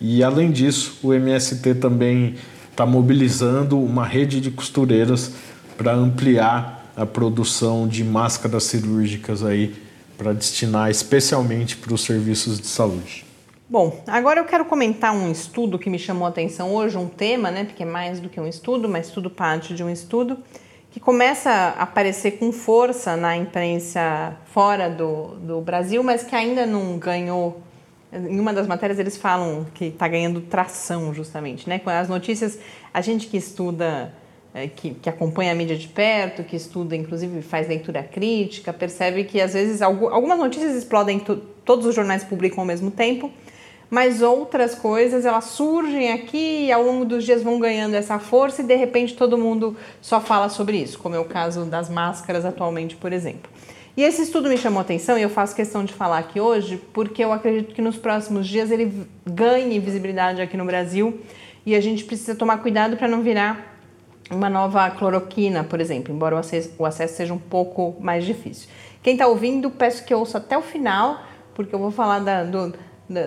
e, 0.03 0.25
além 0.25 0.51
disso, 0.51 0.99
o 1.01 1.15
MST 1.15 1.77
também 1.77 2.35
está 2.69 2.85
mobilizando 2.85 3.81
uma 3.81 4.05
rede 4.05 4.41
de 4.41 4.51
costureiras 4.51 5.31
para 5.79 5.93
ampliar 5.93 6.91
a 6.97 7.07
produção 7.07 7.87
de 7.87 8.03
máscaras 8.03 8.65
cirúrgicas 8.65 9.45
aí 9.45 9.75
para 10.19 10.33
destinar 10.33 10.91
especialmente 10.91 11.77
para 11.77 11.95
os 11.95 12.03
serviços 12.03 12.61
de 12.61 12.67
saúde. 12.67 13.25
Bom, 13.71 14.03
agora 14.09 14.41
eu 14.41 14.45
quero 14.45 14.65
comentar 14.65 15.15
um 15.15 15.31
estudo 15.31 15.79
que 15.79 15.89
me 15.89 16.01
chamou 16.01 16.27
a 16.27 16.31
atenção 16.31 16.75
hoje, 16.75 16.99
um 16.99 17.07
tema, 17.07 17.53
né, 17.53 17.63
porque 17.65 17.85
é 17.85 17.87
mais 17.87 18.19
do 18.19 18.29
que 18.29 18.41
um 18.41 18.47
estudo, 18.47 18.89
mas 18.89 19.09
tudo 19.09 19.31
parte 19.31 19.73
de 19.73 19.85
um 19.85 19.89
estudo, 19.89 20.37
que 20.91 20.99
começa 20.99 21.49
a 21.49 21.83
aparecer 21.85 22.33
com 22.33 22.51
força 22.51 23.17
na 23.17 23.37
imprensa 23.37 24.37
fora 24.47 24.91
do, 24.91 25.37
do 25.37 25.61
Brasil, 25.61 26.03
mas 26.03 26.25
que 26.25 26.35
ainda 26.35 26.67
não 26.67 26.99
ganhou. 26.99 27.63
Em 28.13 28.39
uma 28.39 28.53
das 28.53 28.67
matérias 28.67 28.99
eles 28.99 29.17
falam 29.17 29.67
que 29.73 29.87
está 29.87 30.07
ganhando 30.07 30.43
tração, 30.43 31.15
justamente, 31.15 31.67
né? 31.67 31.79
Com 31.79 31.89
as 31.89 32.09
notícias, 32.09 32.59
a 32.93 33.01
gente 33.01 33.27
que 33.27 33.39
estuda, 33.39 34.13
é, 34.53 34.69
que, 34.69 34.93
que 34.95 35.09
acompanha 35.09 35.53
a 35.53 35.55
mídia 35.55 35.77
de 35.77 35.89
perto, 35.89 36.45
que 36.45 36.55
estuda, 36.55 36.95
inclusive 36.95 37.41
faz 37.41 37.67
leitura 37.67 38.03
crítica, 38.03 38.71
percebe 38.71 39.25
que 39.25 39.41
às 39.41 39.55
vezes 39.55 39.81
algumas 39.81 40.39
notícias 40.39 40.77
explodem, 40.77 41.21
todos 41.65 41.87
os 41.87 41.95
jornais 41.95 42.23
publicam 42.23 42.61
ao 42.61 42.67
mesmo 42.67 42.91
tempo, 42.91 43.31
mas 43.89 44.21
outras 44.21 44.75
coisas 44.75 45.25
elas 45.25 45.45
surgem 45.45 46.13
aqui 46.13 46.67
e 46.67 46.73
ao 46.73 46.83
longo 46.83 47.07
dos 47.07 47.25
dias 47.25 47.43
vão 47.43 47.59
ganhando 47.59 47.95
essa 47.95 48.19
força 48.19 48.61
e 48.61 48.65
de 48.65 48.75
repente 48.75 49.15
todo 49.15 49.39
mundo 49.39 49.75
só 50.03 50.21
fala 50.21 50.51
sobre 50.51 50.77
isso, 50.77 50.99
como 50.99 51.15
é 51.15 51.19
o 51.19 51.25
caso 51.25 51.65
das 51.65 51.89
máscaras 51.89 52.45
atualmente, 52.45 52.95
por 52.95 53.13
exemplo. 53.13 53.51
E 53.95 54.03
esse 54.03 54.23
estudo 54.23 54.49
me 54.49 54.57
chamou 54.57 54.81
atenção 54.81 55.19
e 55.19 55.23
eu 55.23 55.29
faço 55.29 55.55
questão 55.55 55.85
de 55.85 55.93
falar 55.93 56.19
aqui 56.19 56.41
hoje 56.41 56.81
porque 56.95 57.23
eu 57.23 57.31
acredito 57.31 57.75
que 57.75 57.83
nos 57.83 57.97
próximos 57.97 58.49
dias 58.49 58.71
ele 58.71 59.07
ganhe 59.27 59.79
visibilidade 59.79 60.41
aqui 60.41 60.57
no 60.57 60.65
Brasil 60.65 61.21
e 61.67 61.75
a 61.75 61.81
gente 61.81 62.05
precisa 62.05 62.35
tomar 62.35 62.59
cuidado 62.59 62.97
para 62.97 63.07
não 63.07 63.23
virar 63.23 63.77
uma 64.31 64.49
nova 64.49 64.89
cloroquina, 64.91 65.63
por 65.63 65.79
exemplo, 65.79 66.15
embora 66.15 66.35
o 66.35 66.39
acesso, 66.87 67.15
seja 67.15 67.35
um 67.35 67.39
pouco 67.39 67.95
mais 68.01 68.25
difícil. 68.25 68.69
Quem 69.03 69.13
está 69.13 69.27
ouvindo, 69.27 69.71
peço 69.71 70.05
que 70.05 70.15
ouça 70.15 70.39
até 70.39 70.57
o 70.57 70.63
final, 70.63 71.23
porque 71.55 71.75
eu 71.75 71.79
vou 71.79 71.91
falar 71.91 72.21
da, 72.21 72.45
do, 72.45 72.73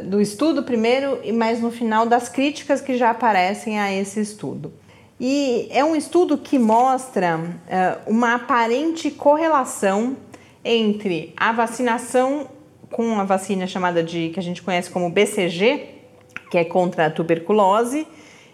do 0.04 0.20
estudo 0.20 0.64
primeiro 0.64 1.20
e 1.24 1.32
mais 1.32 1.62
no 1.62 1.70
final 1.70 2.08
das 2.08 2.28
críticas 2.28 2.82
que 2.82 2.98
já 2.98 3.12
aparecem 3.12 3.80
a 3.80 3.94
esse 3.94 4.20
estudo. 4.20 4.74
E 5.20 5.68
é 5.70 5.86
um 5.86 5.96
estudo 5.96 6.38
que 6.40 6.58
mostra 6.58 7.38
uh, 7.38 8.12
uma 8.12 8.36
aparente 8.36 9.12
correlação 9.12 10.18
entre 10.66 11.32
a 11.38 11.52
vacinação 11.52 12.50
com 12.92 13.20
a 13.20 13.24
vacina 13.24 13.68
chamada 13.68 14.04
de 14.04 14.30
que 14.30 14.40
a 14.40 14.44
gente 14.44 14.64
conhece 14.64 14.90
como 14.90 15.10
BCG, 15.10 15.90
que 16.50 16.58
é 16.58 16.66
contra 16.66 17.06
a 17.06 17.10
tuberculose, 17.12 18.08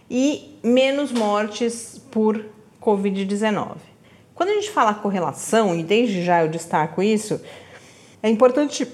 e 0.09 0.59
menos 0.61 1.11
mortes 1.11 2.01
por 2.11 2.43
Covid-19. 2.81 3.77
Quando 4.35 4.49
a 4.49 4.53
gente 4.53 4.69
fala 4.69 4.93
correlação, 4.93 5.73
e 5.73 5.83
desde 5.83 6.23
já 6.23 6.43
eu 6.43 6.49
destaco 6.49 7.01
isso, 7.01 7.39
é 8.21 8.29
importante 8.29 8.85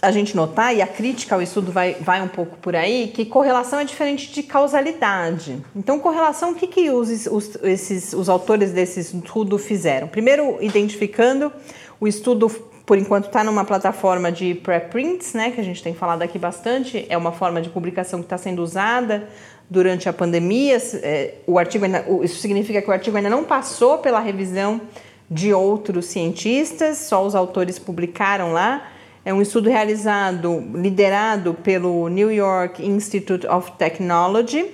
a 0.00 0.12
gente 0.12 0.36
notar, 0.36 0.74
e 0.74 0.80
a 0.80 0.86
crítica 0.86 1.34
ao 1.34 1.42
estudo 1.42 1.72
vai, 1.72 1.94
vai 1.94 2.22
um 2.22 2.28
pouco 2.28 2.56
por 2.58 2.76
aí, 2.76 3.08
que 3.08 3.24
correlação 3.24 3.80
é 3.80 3.84
diferente 3.84 4.32
de 4.32 4.44
causalidade. 4.44 5.60
Então, 5.74 5.98
correlação, 5.98 6.52
o 6.52 6.54
que, 6.54 6.68
que 6.68 6.90
os, 6.90 7.26
os, 7.26 7.56
esses, 7.64 8.12
os 8.12 8.28
autores 8.28 8.70
desse 8.70 9.00
estudo 9.00 9.58
fizeram? 9.58 10.06
Primeiro, 10.06 10.58
identificando 10.60 11.52
o 12.00 12.06
estudo, 12.06 12.48
por 12.86 12.96
enquanto, 12.96 13.26
está 13.26 13.42
numa 13.42 13.64
plataforma 13.64 14.30
de 14.30 14.54
preprints, 14.54 15.34
né, 15.34 15.50
que 15.50 15.60
a 15.60 15.64
gente 15.64 15.82
tem 15.82 15.92
falado 15.92 16.22
aqui 16.22 16.38
bastante, 16.38 17.04
é 17.08 17.16
uma 17.16 17.32
forma 17.32 17.60
de 17.60 17.68
publicação 17.68 18.20
que 18.20 18.26
está 18.26 18.38
sendo 18.38 18.62
usada 18.62 19.28
durante 19.68 20.08
a 20.08 20.12
pandemia. 20.12 20.76
É, 21.02 21.34
o 21.44 21.58
artigo 21.58 21.84
ainda, 21.84 22.04
isso 22.22 22.40
significa 22.40 22.80
que 22.80 22.88
o 22.88 22.92
artigo 22.92 23.16
ainda 23.16 23.28
não 23.28 23.42
passou 23.42 23.98
pela 23.98 24.20
revisão 24.20 24.80
de 25.28 25.52
outros 25.52 26.06
cientistas, 26.06 26.98
só 26.98 27.26
os 27.26 27.34
autores 27.34 27.80
publicaram 27.80 28.52
lá. 28.52 28.92
É 29.28 29.34
um 29.34 29.42
estudo 29.42 29.68
realizado, 29.68 30.66
liderado 30.74 31.52
pelo 31.52 32.08
New 32.08 32.32
York 32.32 32.82
Institute 32.82 33.46
of 33.46 33.72
Technology. 33.72 34.70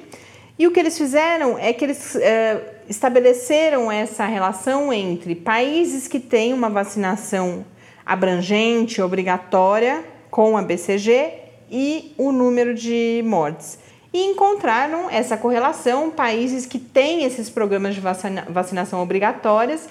E 0.57 0.69
o 0.69 0.71
que 0.71 0.79
eles 0.79 0.97
fizeram 0.97 1.59
é 1.59 1.73
que 1.73 1.85
eles 1.85 2.15
é, 2.15 2.77
estabeleceram 2.89 3.91
essa 3.91 4.25
relação 4.27 4.93
entre 4.93 5.35
países 5.35 6.07
que 6.07 6.21
têm 6.21 6.53
uma 6.53 6.71
vacinação 6.71 7.65
abrangente, 8.07 9.03
obrigatória, 9.03 10.05
com 10.31 10.57
a 10.57 10.63
BCG 10.63 11.33
e 11.69 12.15
o 12.17 12.31
número 12.31 12.77
de 12.77 13.25
mortes. 13.27 13.77
E 14.13 14.23
encontraram 14.23 15.11
essa 15.11 15.37
correlação, 15.37 16.13
países 16.13 16.65
que 16.65 16.79
têm 16.79 17.25
esses 17.25 17.51
programas 17.51 17.97
de 17.97 18.01
vacina, 18.01 18.47
vacinação 18.49 19.03
obrigatórias 19.03 19.89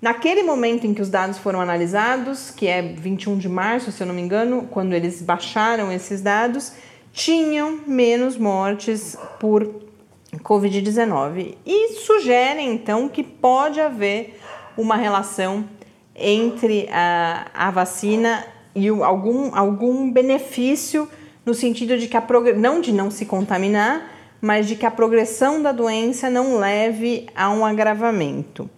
Naquele 0.00 0.44
momento 0.44 0.86
em 0.86 0.94
que 0.94 1.02
os 1.02 1.10
dados 1.10 1.38
foram 1.38 1.60
analisados, 1.60 2.52
que 2.52 2.68
é 2.68 2.80
21 2.80 3.36
de 3.36 3.48
março, 3.48 3.90
se 3.90 4.00
eu 4.00 4.06
não 4.06 4.14
me 4.14 4.22
engano, 4.22 4.68
quando 4.70 4.92
eles 4.92 5.20
baixaram 5.20 5.90
esses 5.90 6.20
dados, 6.20 6.72
tinham 7.12 7.80
menos 7.84 8.36
mortes 8.36 9.18
por 9.40 9.68
Covid-19 10.36 11.56
e 11.66 11.94
sugerem 11.94 12.72
então 12.72 13.08
que 13.08 13.24
pode 13.24 13.80
haver 13.80 14.38
uma 14.76 14.94
relação 14.94 15.64
entre 16.14 16.88
a, 16.92 17.46
a 17.52 17.70
vacina 17.72 18.44
e 18.76 18.90
o, 18.92 19.02
algum, 19.02 19.52
algum 19.56 20.10
benefício 20.12 21.08
no 21.44 21.54
sentido 21.54 21.98
de 21.98 22.06
que 22.06 22.16
a 22.16 22.24
não 22.56 22.80
de 22.80 22.92
não 22.92 23.10
se 23.10 23.26
contaminar, 23.26 24.12
mas 24.40 24.68
de 24.68 24.76
que 24.76 24.86
a 24.86 24.90
progressão 24.92 25.60
da 25.60 25.72
doença 25.72 26.30
não 26.30 26.58
leve 26.58 27.26
a 27.34 27.50
um 27.50 27.66
agravamento. 27.66 28.70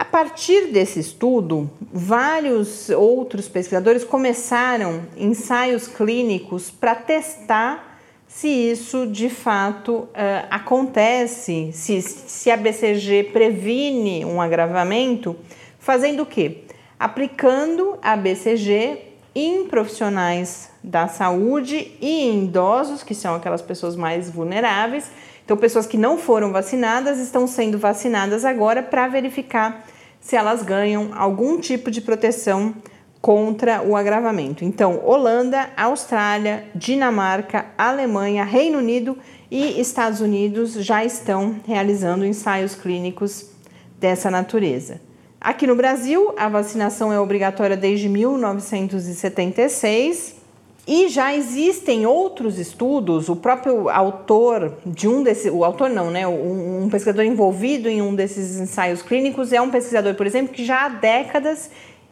A 0.00 0.04
partir 0.06 0.68
desse 0.68 0.98
estudo, 0.98 1.70
vários 1.92 2.88
outros 2.88 3.50
pesquisadores 3.50 4.02
começaram 4.02 5.02
ensaios 5.14 5.86
clínicos 5.86 6.70
para 6.70 6.94
testar 6.94 8.00
se 8.26 8.48
isso 8.48 9.06
de 9.06 9.28
fato 9.28 9.92
uh, 9.92 10.08
acontece, 10.50 11.68
se, 11.74 12.00
se 12.00 12.50
a 12.50 12.56
BCG 12.56 13.24
previne 13.24 14.24
um 14.24 14.40
agravamento, 14.40 15.36
fazendo 15.78 16.22
o 16.22 16.26
quê? 16.26 16.62
Aplicando 16.98 17.98
a 18.00 18.16
BCG 18.16 19.00
em 19.34 19.66
profissionais 19.66 20.70
da 20.82 21.08
saúde 21.08 21.92
e 22.00 22.22
em 22.22 22.44
idosos, 22.44 23.02
que 23.02 23.14
são 23.14 23.34
aquelas 23.34 23.60
pessoas 23.60 23.96
mais 23.96 24.30
vulneráveis, 24.30 25.10
então, 25.50 25.58
pessoas 25.58 25.84
que 25.84 25.98
não 25.98 26.16
foram 26.16 26.52
vacinadas 26.52 27.18
estão 27.18 27.44
sendo 27.44 27.76
vacinadas 27.76 28.44
agora 28.44 28.84
para 28.84 29.08
verificar 29.08 29.84
se 30.20 30.36
elas 30.36 30.62
ganham 30.62 31.10
algum 31.14 31.58
tipo 31.58 31.90
de 31.90 32.00
proteção 32.00 32.74
contra 33.20 33.82
o 33.82 33.96
agravamento. 33.96 34.64
Então, 34.64 35.00
Holanda, 35.04 35.68
Austrália, 35.76 36.64
Dinamarca, 36.74 37.66
Alemanha, 37.76 38.44
Reino 38.44 38.78
Unido 38.78 39.18
e 39.50 39.78
Estados 39.80 40.20
Unidos 40.20 40.74
já 40.74 41.04
estão 41.04 41.56
realizando 41.66 42.24
ensaios 42.24 42.74
clínicos 42.74 43.50
dessa 43.98 44.30
natureza. 44.30 45.00
Aqui 45.40 45.66
no 45.66 45.74
Brasil, 45.74 46.32
a 46.36 46.48
vacinação 46.48 47.12
é 47.12 47.18
obrigatória 47.18 47.76
desde 47.76 48.08
1976 48.08 50.39
e 50.86 51.08
já 51.08 51.34
existem 51.34 52.06
outros 52.06 52.58
estudos, 52.58 53.28
o 53.28 53.36
próprio 53.36 53.88
autor 53.88 54.78
de 54.84 55.06
um 55.06 55.22
desses, 55.22 55.52
o 55.52 55.64
autor 55.64 55.90
não, 55.90 56.10
né? 56.10 56.26
Um, 56.26 56.88
pesquisador 56.90 57.24
envolvido 57.24 57.88
em 57.88 58.02
um 58.02 58.14
desses 58.14 58.58
ensaios 58.58 59.02
clínicos 59.02 59.52
é 59.52 59.60
um 59.60 59.70
pesquisador, 59.70 60.14
por 60.14 60.26
exemplo, 60.26 60.52
que 60.52 60.64
já 60.64 60.86
há 60.86 60.88
décadas 60.88 61.70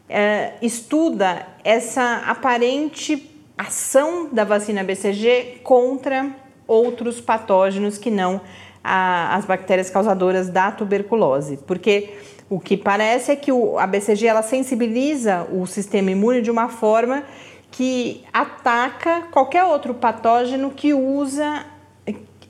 é, 0.08 0.52
estuda 0.62 1.46
essa 1.64 2.22
aparente 2.26 3.30
ação 3.56 4.28
da 4.30 4.44
vacina 4.44 4.84
BCG 4.84 5.60
contra 5.64 6.30
outros 6.66 7.20
patógenos 7.20 7.98
que 7.98 8.10
não 8.10 8.40
a, 8.84 9.34
as 9.34 9.44
bactérias 9.44 9.90
causadoras 9.90 10.48
da 10.48 10.70
tuberculose. 10.70 11.58
Porque 11.66 12.10
o 12.48 12.60
que 12.60 12.76
parece 12.76 13.32
é 13.32 13.37
que 13.37 13.50
o, 13.50 13.78
a 13.78 13.87
BCG 13.87 14.26
ela 14.26 14.42
sensibiliza 14.42 15.46
o 15.52 15.66
sistema 15.66 16.10
imune 16.10 16.40
de 16.40 16.50
uma 16.50 16.68
forma 16.68 17.25
que 17.70 18.25
ataca 18.32 19.22
qualquer 19.30 19.64
outro 19.64 19.94
patógeno 19.94 20.70
que 20.70 20.94
usa 20.94 21.66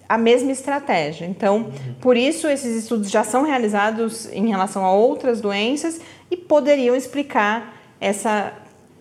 a 0.08 0.16
mesma 0.16 0.50
estratégia. 0.50 1.26
Então, 1.26 1.70
por 2.00 2.16
isso 2.16 2.48
esses 2.48 2.84
estudos 2.84 3.10
já 3.10 3.22
são 3.22 3.42
realizados 3.42 4.26
em 4.32 4.48
relação 4.48 4.84
a 4.84 4.92
outras 4.92 5.40
doenças 5.40 6.00
e 6.30 6.36
poderiam 6.36 6.96
explicar 6.96 7.74
essa 8.00 8.52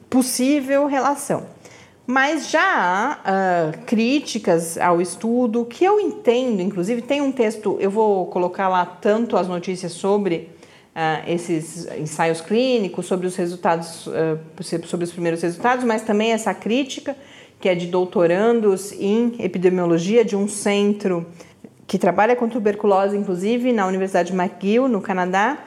possível 0.10 0.86
relação. 0.86 1.46
Mas 2.06 2.50
já 2.50 2.62
há 2.64 3.18
uh, 3.18 3.86
críticas 3.86 4.78
ao 4.78 5.02
estudo 5.02 5.66
que 5.66 5.84
eu 5.84 6.00
entendo, 6.00 6.62
inclusive 6.62 7.02
tem 7.02 7.22
um 7.22 7.34
texto, 7.34 7.78
eu 7.82 7.92
vou 7.92 8.28
colocar 8.28 8.70
lá 8.70 8.86
tanto 8.86 9.36
as 9.36 9.48
notícias 9.48 9.92
sobre 9.92 10.50
uh, 10.98 11.30
esses 11.30 11.88
ensaios 11.98 12.42
clínicos, 12.42 13.06
sobre 13.06 13.28
os 13.28 13.36
resultados, 13.36 14.08
uh, 14.08 14.40
sobre 14.86 15.04
os 15.04 15.12
primeiros 15.12 15.42
resultados, 15.42 15.86
mas 15.86 16.02
também 16.02 16.32
essa 16.32 16.54
crítica 16.54 17.16
que 17.60 17.70
é 17.70 17.76
de 17.76 17.88
doutorandos 17.88 18.92
em 18.92 19.36
epidemiologia 19.40 20.26
de 20.26 20.36
um 20.36 20.48
centro 20.48 21.26
que 21.88 21.98
trabalha 21.98 22.36
com 22.36 22.50
tuberculose, 22.50 23.16
inclusive 23.16 23.72
na 23.72 23.88
Universidade 23.88 24.34
McGill, 24.34 24.88
no 24.88 25.02
Canadá, 25.02 25.58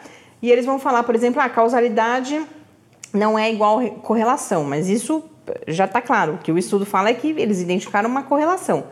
e 0.42 0.50
eles 0.50 0.64
vão 0.64 0.78
falar, 0.78 1.02
por 1.02 1.14
exemplo, 1.14 1.40
a 1.40 1.48
causalidade 1.48 2.40
não 3.12 3.38
é 3.38 3.50
igual 3.52 3.80
correlação, 4.02 4.62
mas 4.64 4.88
isso 4.88 5.24
já 5.66 5.84
está 5.84 6.00
claro. 6.00 6.34
O 6.34 6.38
que 6.38 6.52
o 6.52 6.58
estudo 6.58 6.86
fala 6.86 7.08
é 7.08 7.14
que 7.14 7.28
eles 7.28 7.60
identificaram 7.60 8.08
uma 8.08 8.22
correlação. 8.22 8.84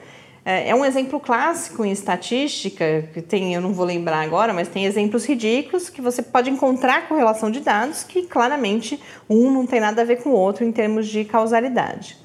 É, 0.50 0.70
é 0.70 0.74
um 0.74 0.82
exemplo 0.82 1.20
clássico 1.20 1.84
em 1.84 1.92
estatística, 1.92 3.06
que 3.12 3.20
tem, 3.20 3.52
eu 3.52 3.60
não 3.60 3.74
vou 3.74 3.84
lembrar 3.84 4.22
agora, 4.22 4.54
mas 4.54 4.66
tem 4.66 4.86
exemplos 4.86 5.26
ridículos 5.26 5.90
que 5.90 6.00
você 6.00 6.22
pode 6.22 6.48
encontrar 6.48 7.06
correlação 7.06 7.50
de 7.50 7.60
dados 7.60 8.02
que 8.02 8.22
claramente 8.22 8.98
um 9.28 9.50
não 9.50 9.66
tem 9.66 9.78
nada 9.78 10.00
a 10.00 10.04
ver 10.06 10.22
com 10.22 10.30
o 10.30 10.32
outro 10.32 10.64
em 10.64 10.72
termos 10.72 11.06
de 11.06 11.22
causalidade. 11.26 12.16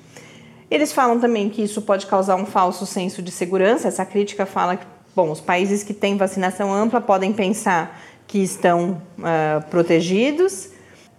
Eles 0.71 0.93
falam 0.93 1.19
também 1.19 1.49
que 1.49 1.61
isso 1.61 1.81
pode 1.81 2.05
causar 2.05 2.37
um 2.37 2.45
falso 2.45 2.85
senso 2.85 3.21
de 3.21 3.29
segurança. 3.29 3.89
Essa 3.89 4.05
crítica 4.05 4.45
fala 4.45 4.77
que, 4.77 4.85
bom, 5.13 5.29
os 5.29 5.41
países 5.41 5.83
que 5.83 5.93
têm 5.93 6.15
vacinação 6.15 6.73
ampla 6.73 7.01
podem 7.01 7.33
pensar 7.33 8.01
que 8.25 8.37
estão 8.37 9.01
uh, 9.19 9.69
protegidos 9.69 10.69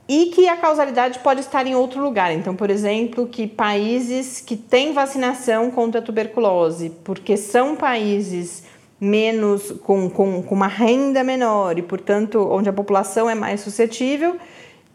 e 0.09 0.27
que 0.27 0.49
a 0.49 0.57
causalidade 0.57 1.19
pode 1.21 1.41
estar 1.41 1.67
em 1.67 1.75
outro 1.75 2.03
lugar. 2.03 2.33
Então, 2.33 2.55
por 2.55 2.71
exemplo, 2.71 3.27
que 3.27 3.47
países 3.47 4.41
que 4.41 4.57
têm 4.57 4.93
vacinação 4.93 5.71
contra 5.71 6.01
a 6.01 6.03
tuberculose, 6.03 6.91
porque 7.03 7.37
são 7.37 7.75
países 7.75 8.65
menos 9.01 9.73
com, 9.83 10.09
com, 10.09 10.43
com 10.43 10.55
uma 10.55 10.67
renda 10.67 11.25
menor 11.25 11.79
e, 11.79 11.83
portanto, 11.83 12.47
onde 12.51 12.69
a 12.69 12.73
população 12.73 13.29
é 13.29 13.35
mais 13.35 13.61
suscetível, 13.61 14.37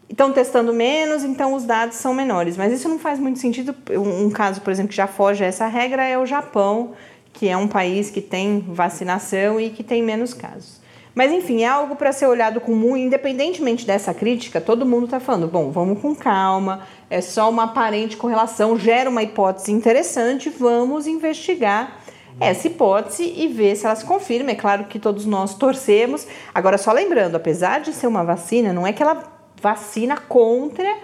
estão 0.08 0.32
testando 0.32 0.72
menos, 0.72 1.22
então 1.22 1.54
os 1.54 1.64
dados 1.64 1.96
são 1.96 2.14
menores. 2.14 2.56
Mas 2.56 2.72
isso 2.72 2.88
não 2.88 2.98
faz 2.98 3.18
muito 3.18 3.38
sentido. 3.38 3.74
Um 3.90 4.30
caso, 4.30 4.60
por 4.60 4.70
exemplo, 4.70 4.90
que 4.90 4.96
já 4.96 5.06
foge 5.06 5.44
a 5.44 5.46
essa 5.46 5.66
regra 5.66 6.04
é 6.04 6.18
o 6.18 6.26
Japão, 6.26 6.92
que 7.32 7.48
é 7.48 7.56
um 7.56 7.68
país 7.68 8.10
que 8.10 8.20
tem 8.20 8.64
vacinação 8.68 9.60
e 9.60 9.70
que 9.70 9.82
tem 9.82 10.02
menos 10.02 10.34
casos. 10.34 10.79
Mas 11.14 11.32
enfim, 11.32 11.62
é 11.62 11.66
algo 11.66 11.96
para 11.96 12.12
ser 12.12 12.26
olhado 12.26 12.60
com 12.60 12.72
muito, 12.72 13.04
independentemente 13.04 13.86
dessa 13.86 14.14
crítica, 14.14 14.60
todo 14.60 14.86
mundo 14.86 15.06
está 15.06 15.18
falando, 15.18 15.48
bom, 15.48 15.70
vamos 15.70 16.00
com 16.00 16.14
calma, 16.14 16.86
é 17.08 17.20
só 17.20 17.50
uma 17.50 17.64
aparente 17.64 18.16
correlação, 18.16 18.78
gera 18.78 19.10
uma 19.10 19.22
hipótese 19.22 19.72
interessante, 19.72 20.48
vamos 20.48 21.06
investigar 21.06 21.98
essa 22.38 22.68
hipótese 22.68 23.34
e 23.36 23.48
ver 23.48 23.76
se 23.76 23.86
ela 23.86 23.96
se 23.96 24.04
confirma. 24.04 24.52
É 24.52 24.54
claro 24.54 24.84
que 24.84 24.98
todos 24.98 25.26
nós 25.26 25.54
torcemos. 25.54 26.26
Agora, 26.54 26.78
só 26.78 26.92
lembrando, 26.92 27.36
apesar 27.36 27.80
de 27.80 27.92
ser 27.92 28.06
uma 28.06 28.24
vacina, 28.24 28.72
não 28.72 28.86
é 28.86 28.92
que 28.92 29.02
ela 29.02 29.22
vacina 29.60 30.16
contra 30.16 30.96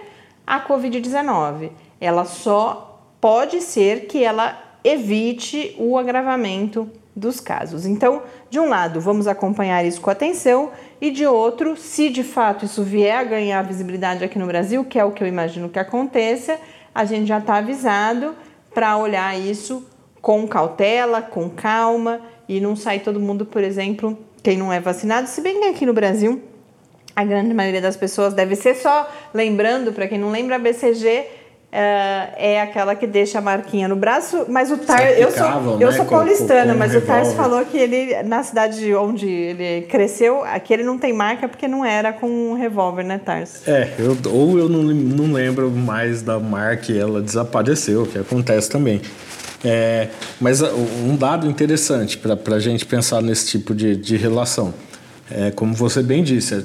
a 0.45 0.59
Covid-19. 0.65 1.71
Ela 1.99 2.25
só 2.25 3.01
pode 3.19 3.61
ser 3.61 4.07
que 4.07 4.23
ela 4.23 4.57
evite 4.83 5.75
o 5.77 5.97
agravamento 5.97 6.89
dos 7.17 7.39
casos. 7.39 7.87
Então, 7.87 8.21
de 8.47 8.59
um 8.59 8.69
lado, 8.69 9.01
vamos 9.01 9.27
acompanhar 9.27 9.83
isso 9.83 9.99
com 9.99 10.11
atenção, 10.11 10.71
e 11.01 11.09
de 11.09 11.25
outro, 11.25 11.75
se 11.75 12.09
de 12.09 12.23
fato 12.23 12.65
isso 12.65 12.83
vier 12.83 13.17
a 13.17 13.23
ganhar 13.23 13.61
visibilidade 13.63 14.23
aqui 14.23 14.37
no 14.37 14.45
Brasil, 14.45 14.85
que 14.85 14.99
é 14.99 15.03
o 15.03 15.11
que 15.11 15.23
eu 15.23 15.27
imagino 15.27 15.67
que 15.67 15.79
aconteça, 15.79 16.59
a 16.93 17.05
gente 17.05 17.27
já 17.27 17.39
está 17.39 17.55
avisado 17.55 18.35
para 18.73 18.95
olhar 18.97 19.37
isso 19.37 19.85
com 20.21 20.47
cautela, 20.47 21.21
com 21.21 21.49
calma 21.49 22.21
e 22.47 22.59
não 22.59 22.75
sair 22.75 22.99
todo 22.99 23.19
mundo, 23.19 23.45
por 23.45 23.63
exemplo, 23.63 24.17
quem 24.43 24.55
não 24.55 24.71
é 24.71 24.79
vacinado, 24.79 25.27
se 25.27 25.41
bem 25.41 25.59
que 25.59 25.65
aqui 25.65 25.85
no 25.85 25.93
Brasil 25.93 26.41
a 27.15 27.23
grande 27.23 27.51
maioria 27.51 27.81
das 27.81 27.97
pessoas 27.97 28.35
deve 28.35 28.55
ser 28.55 28.75
só 28.75 29.09
lembrando, 29.33 29.91
para 29.91 30.07
quem 30.07 30.19
não 30.19 30.29
lembra, 30.29 30.57
a 30.57 30.59
BCG 30.59 31.25
é 31.71 32.61
aquela 32.61 32.95
que 32.95 33.05
deixa 33.05 33.39
a 33.39 33.41
marquinha 33.41 33.87
no 33.87 33.95
braço, 33.95 34.45
mas 34.47 34.71
o 34.71 34.77
Tar, 34.77 35.11
eu 35.11 35.29
sou, 35.29 35.79
eu 35.79 35.91
né? 35.91 35.91
sou 35.91 36.05
paulistana, 36.05 36.67
com, 36.67 36.71
com 36.71 36.79
mas 36.79 36.95
o 36.95 37.01
Tars 37.01 37.33
falou 37.33 37.63
que 37.65 37.77
ele 37.77 38.23
na 38.23 38.41
cidade 38.41 38.95
onde 38.95 39.27
ele 39.27 39.85
cresceu, 39.87 40.43
aqui 40.43 40.73
ele 40.73 40.83
não 40.83 40.97
tem 40.97 41.11
marca 41.11 41.47
porque 41.47 41.67
não 41.67 41.83
era 41.83 42.13
com 42.13 42.27
um 42.27 42.53
revólver, 42.53 43.03
né, 43.03 43.19
Tars? 43.23 43.67
É, 43.67 43.89
eu, 43.99 44.17
ou 44.31 44.57
eu 44.57 44.69
não, 44.69 44.81
não 44.81 45.33
lembro 45.33 45.69
mais 45.69 46.21
da 46.21 46.39
marca 46.39 46.91
e 46.91 46.97
ela 46.97 47.21
desapareceu, 47.21 48.05
que 48.05 48.17
acontece 48.17 48.69
também. 48.69 49.01
É, 49.63 50.07
mas 50.39 50.61
uh, 50.61 50.67
um 51.03 51.15
dado 51.15 51.49
interessante 51.49 52.17
para 52.17 52.55
a 52.55 52.59
gente 52.59 52.85
pensar 52.85 53.21
nesse 53.21 53.47
tipo 53.47 53.75
de, 53.75 53.95
de 53.95 54.15
relação. 54.15 54.73
É, 55.29 55.51
como 55.51 55.73
você 55.73 56.01
bem 56.01 56.23
disse, 56.23 56.55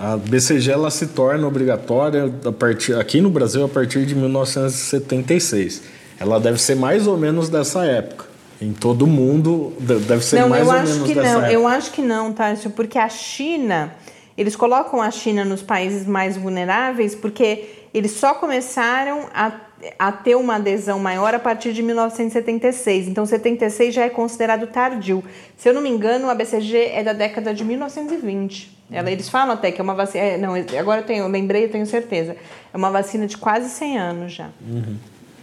a, 0.00 0.16
BCG 0.16 0.70
ela 0.70 0.90
se 0.90 1.08
torna 1.08 1.46
obrigatória 1.46 2.32
a 2.44 2.52
partir, 2.52 2.94
aqui 2.94 3.20
no 3.20 3.28
Brasil 3.28 3.64
a 3.64 3.68
partir 3.68 4.06
de 4.06 4.14
1976. 4.14 5.82
Ela 6.18 6.40
deve 6.40 6.60
ser 6.60 6.74
mais 6.74 7.06
ou 7.06 7.18
menos 7.18 7.48
dessa 7.48 7.84
época. 7.84 8.26
Em 8.60 8.72
todo 8.72 9.02
o 9.02 9.06
mundo 9.06 9.72
deve 9.78 10.24
ser 10.24 10.40
não, 10.40 10.48
mais 10.48 10.66
ou 10.66 10.72
menos 10.72 11.02
que 11.02 11.14
dessa 11.14 11.32
não, 11.32 11.40
época. 11.40 11.52
Eu 11.52 11.68
acho 11.68 11.92
que 11.92 12.02
não, 12.02 12.32
Tárcio, 12.32 12.70
porque 12.70 12.98
a 12.98 13.08
China, 13.08 13.94
eles 14.36 14.56
colocam 14.56 15.00
a 15.00 15.10
China 15.10 15.44
nos 15.44 15.62
países 15.62 16.06
mais 16.06 16.36
vulneráveis 16.36 17.14
porque 17.14 17.68
eles 17.94 18.12
só 18.12 18.34
começaram 18.34 19.26
a 19.34 19.67
a 19.98 20.10
ter 20.10 20.34
uma 20.34 20.56
adesão 20.56 20.98
maior 20.98 21.34
a 21.34 21.38
partir 21.38 21.72
de 21.72 21.82
1976. 21.82 23.08
Então, 23.08 23.24
76 23.24 23.94
já 23.94 24.04
é 24.04 24.08
considerado 24.08 24.66
tardio. 24.66 25.22
Se 25.56 25.68
eu 25.68 25.74
não 25.74 25.80
me 25.80 25.88
engano, 25.88 26.28
a 26.28 26.34
BCG 26.34 26.90
é 26.92 27.02
da 27.02 27.12
década 27.12 27.54
de 27.54 27.64
1920. 27.64 28.78
Ela, 28.90 29.10
eles 29.10 29.28
falam 29.28 29.54
até 29.54 29.70
que 29.70 29.80
é 29.80 29.84
uma 29.84 29.94
vacina. 29.94 30.24
É, 30.24 30.38
não, 30.38 30.54
agora 30.78 31.02
eu, 31.02 31.04
tenho, 31.04 31.24
eu 31.24 31.28
lembrei, 31.28 31.64
eu 31.64 31.70
tenho 31.70 31.86
certeza. 31.86 32.36
É 32.72 32.76
uma 32.76 32.90
vacina 32.90 33.26
de 33.26 33.36
quase 33.36 33.68
100 33.68 33.98
anos 33.98 34.32
já. 34.32 34.48
Uhum. 34.66 34.96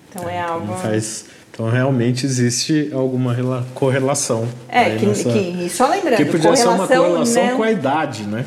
Então 0.10 0.28
é, 0.28 0.36
é 0.36 0.42
algo. 0.42 0.66
Então, 0.66 0.78
faz, 0.78 1.26
então 1.52 1.70
realmente 1.70 2.26
existe 2.26 2.90
alguma 2.92 3.66
correlação. 3.76 4.48
É, 4.68 4.96
que, 4.98 5.06
nessa... 5.06 5.32
que, 5.32 5.70
só 5.70 5.88
lembrando, 5.88 6.18
que 6.18 6.26
podia 6.26 6.56
ser 6.56 6.68
uma 6.68 6.88
correlação 6.88 7.46
não... 7.46 7.58
com 7.58 7.64
a 7.64 7.72
idade, 7.72 8.24
né? 8.24 8.46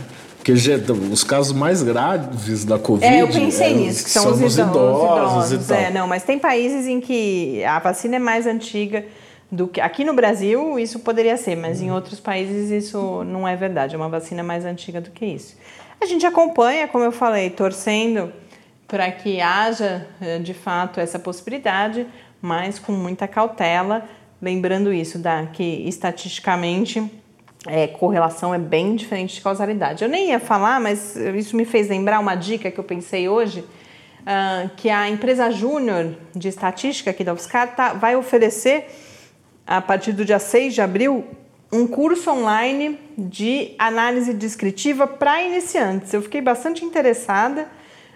Porque 0.49 1.13
os 1.13 1.23
casos 1.23 1.53
mais 1.53 1.83
graves 1.83 2.65
da 2.65 2.79
Covid. 2.79 3.07
É, 3.07 3.21
eu 3.21 3.29
pensei 3.29 3.73
é, 3.73 3.75
nisso, 3.75 4.05
que 4.05 4.11
são, 4.11 4.23
são 4.23 4.33
os, 4.33 4.57
idosos, 4.57 4.59
idosos, 4.59 5.53
idosos 5.53 5.71
É, 5.71 5.91
não, 5.91 6.07
mas 6.07 6.23
tem 6.23 6.39
países 6.39 6.87
em 6.87 7.01
que 7.01 7.63
a 7.65 7.79
vacina 7.79 8.17
é 8.17 8.19
mais 8.19 8.47
antiga 8.47 9.05
do 9.53 9.69
que. 9.69 9.79
Aqui 9.79 10.05
no 10.05 10.15
Brasil, 10.15 10.79
isso 10.79 11.01
poderia 11.01 11.37
ser, 11.37 11.55
mas 11.55 11.83
em 11.83 11.91
outros 11.91 12.19
países 12.19 12.71
isso 12.71 13.23
não 13.25 13.47
é 13.47 13.55
verdade. 13.57 13.95
É 13.95 13.99
uma 13.99 14.09
vacina 14.09 14.43
mais 14.43 14.65
antiga 14.65 15.03
do 15.03 15.11
que 15.11 15.27
isso. 15.27 15.55
A 16.01 16.07
gente 16.07 16.25
acompanha, 16.25 16.89
como 16.89 17.05
eu 17.05 17.13
falei, 17.13 17.51
torcendo 17.51 18.33
para 18.87 19.11
que 19.13 19.43
haja 19.43 20.07
eh, 20.19 20.39
de 20.39 20.55
fato 20.55 20.99
essa 20.99 21.19
possibilidade, 21.19 22.07
mas 22.41 22.79
com 22.79 22.93
muita 22.93 23.29
cautela, 23.29 24.09
lembrando 24.41 24.91
isso, 24.91 25.19
da, 25.19 25.45
que 25.47 25.63
estatisticamente 25.87 27.03
é, 27.66 27.87
correlação 27.87 28.55
é 28.55 28.59
bem 28.59 28.94
diferente 28.94 29.35
de 29.35 29.40
causalidade. 29.40 30.03
Eu 30.03 30.09
nem 30.09 30.31
ia 30.31 30.40
falar, 30.40 30.81
mas 30.81 31.16
isso 31.16 31.57
me 31.57 31.64
fez 31.64 31.88
lembrar 31.88 32.21
uma 32.21 32.35
dica 32.35 32.71
que 32.71 32.79
eu 32.79 32.85
pensei 32.85 33.29
hoje, 33.29 33.61
uh, 33.61 34.71
que 34.77 34.88
a 34.88 35.09
empresa 35.09 35.51
Júnior 35.51 36.14
de 36.35 36.49
estatística 36.49 37.11
aqui 37.11 37.25
da 37.25 37.33
UFSCar 37.33 37.75
tá, 37.75 37.92
vai 37.92 38.16
oferecer, 38.16 38.87
a 39.66 39.81
partir 39.83 40.12
do 40.12 40.25
dia 40.25 40.38
6 40.38 40.75
de 40.75 40.81
abril, 40.81 41.25
um 41.71 41.87
curso 41.87 42.31
online 42.31 42.99
de 43.16 43.75
análise 43.79 44.33
descritiva 44.33 45.07
para 45.07 45.42
iniciantes. 45.42 46.14
Eu 46.14 46.23
fiquei 46.23 46.40
bastante 46.40 46.85
interessada, 46.85 47.68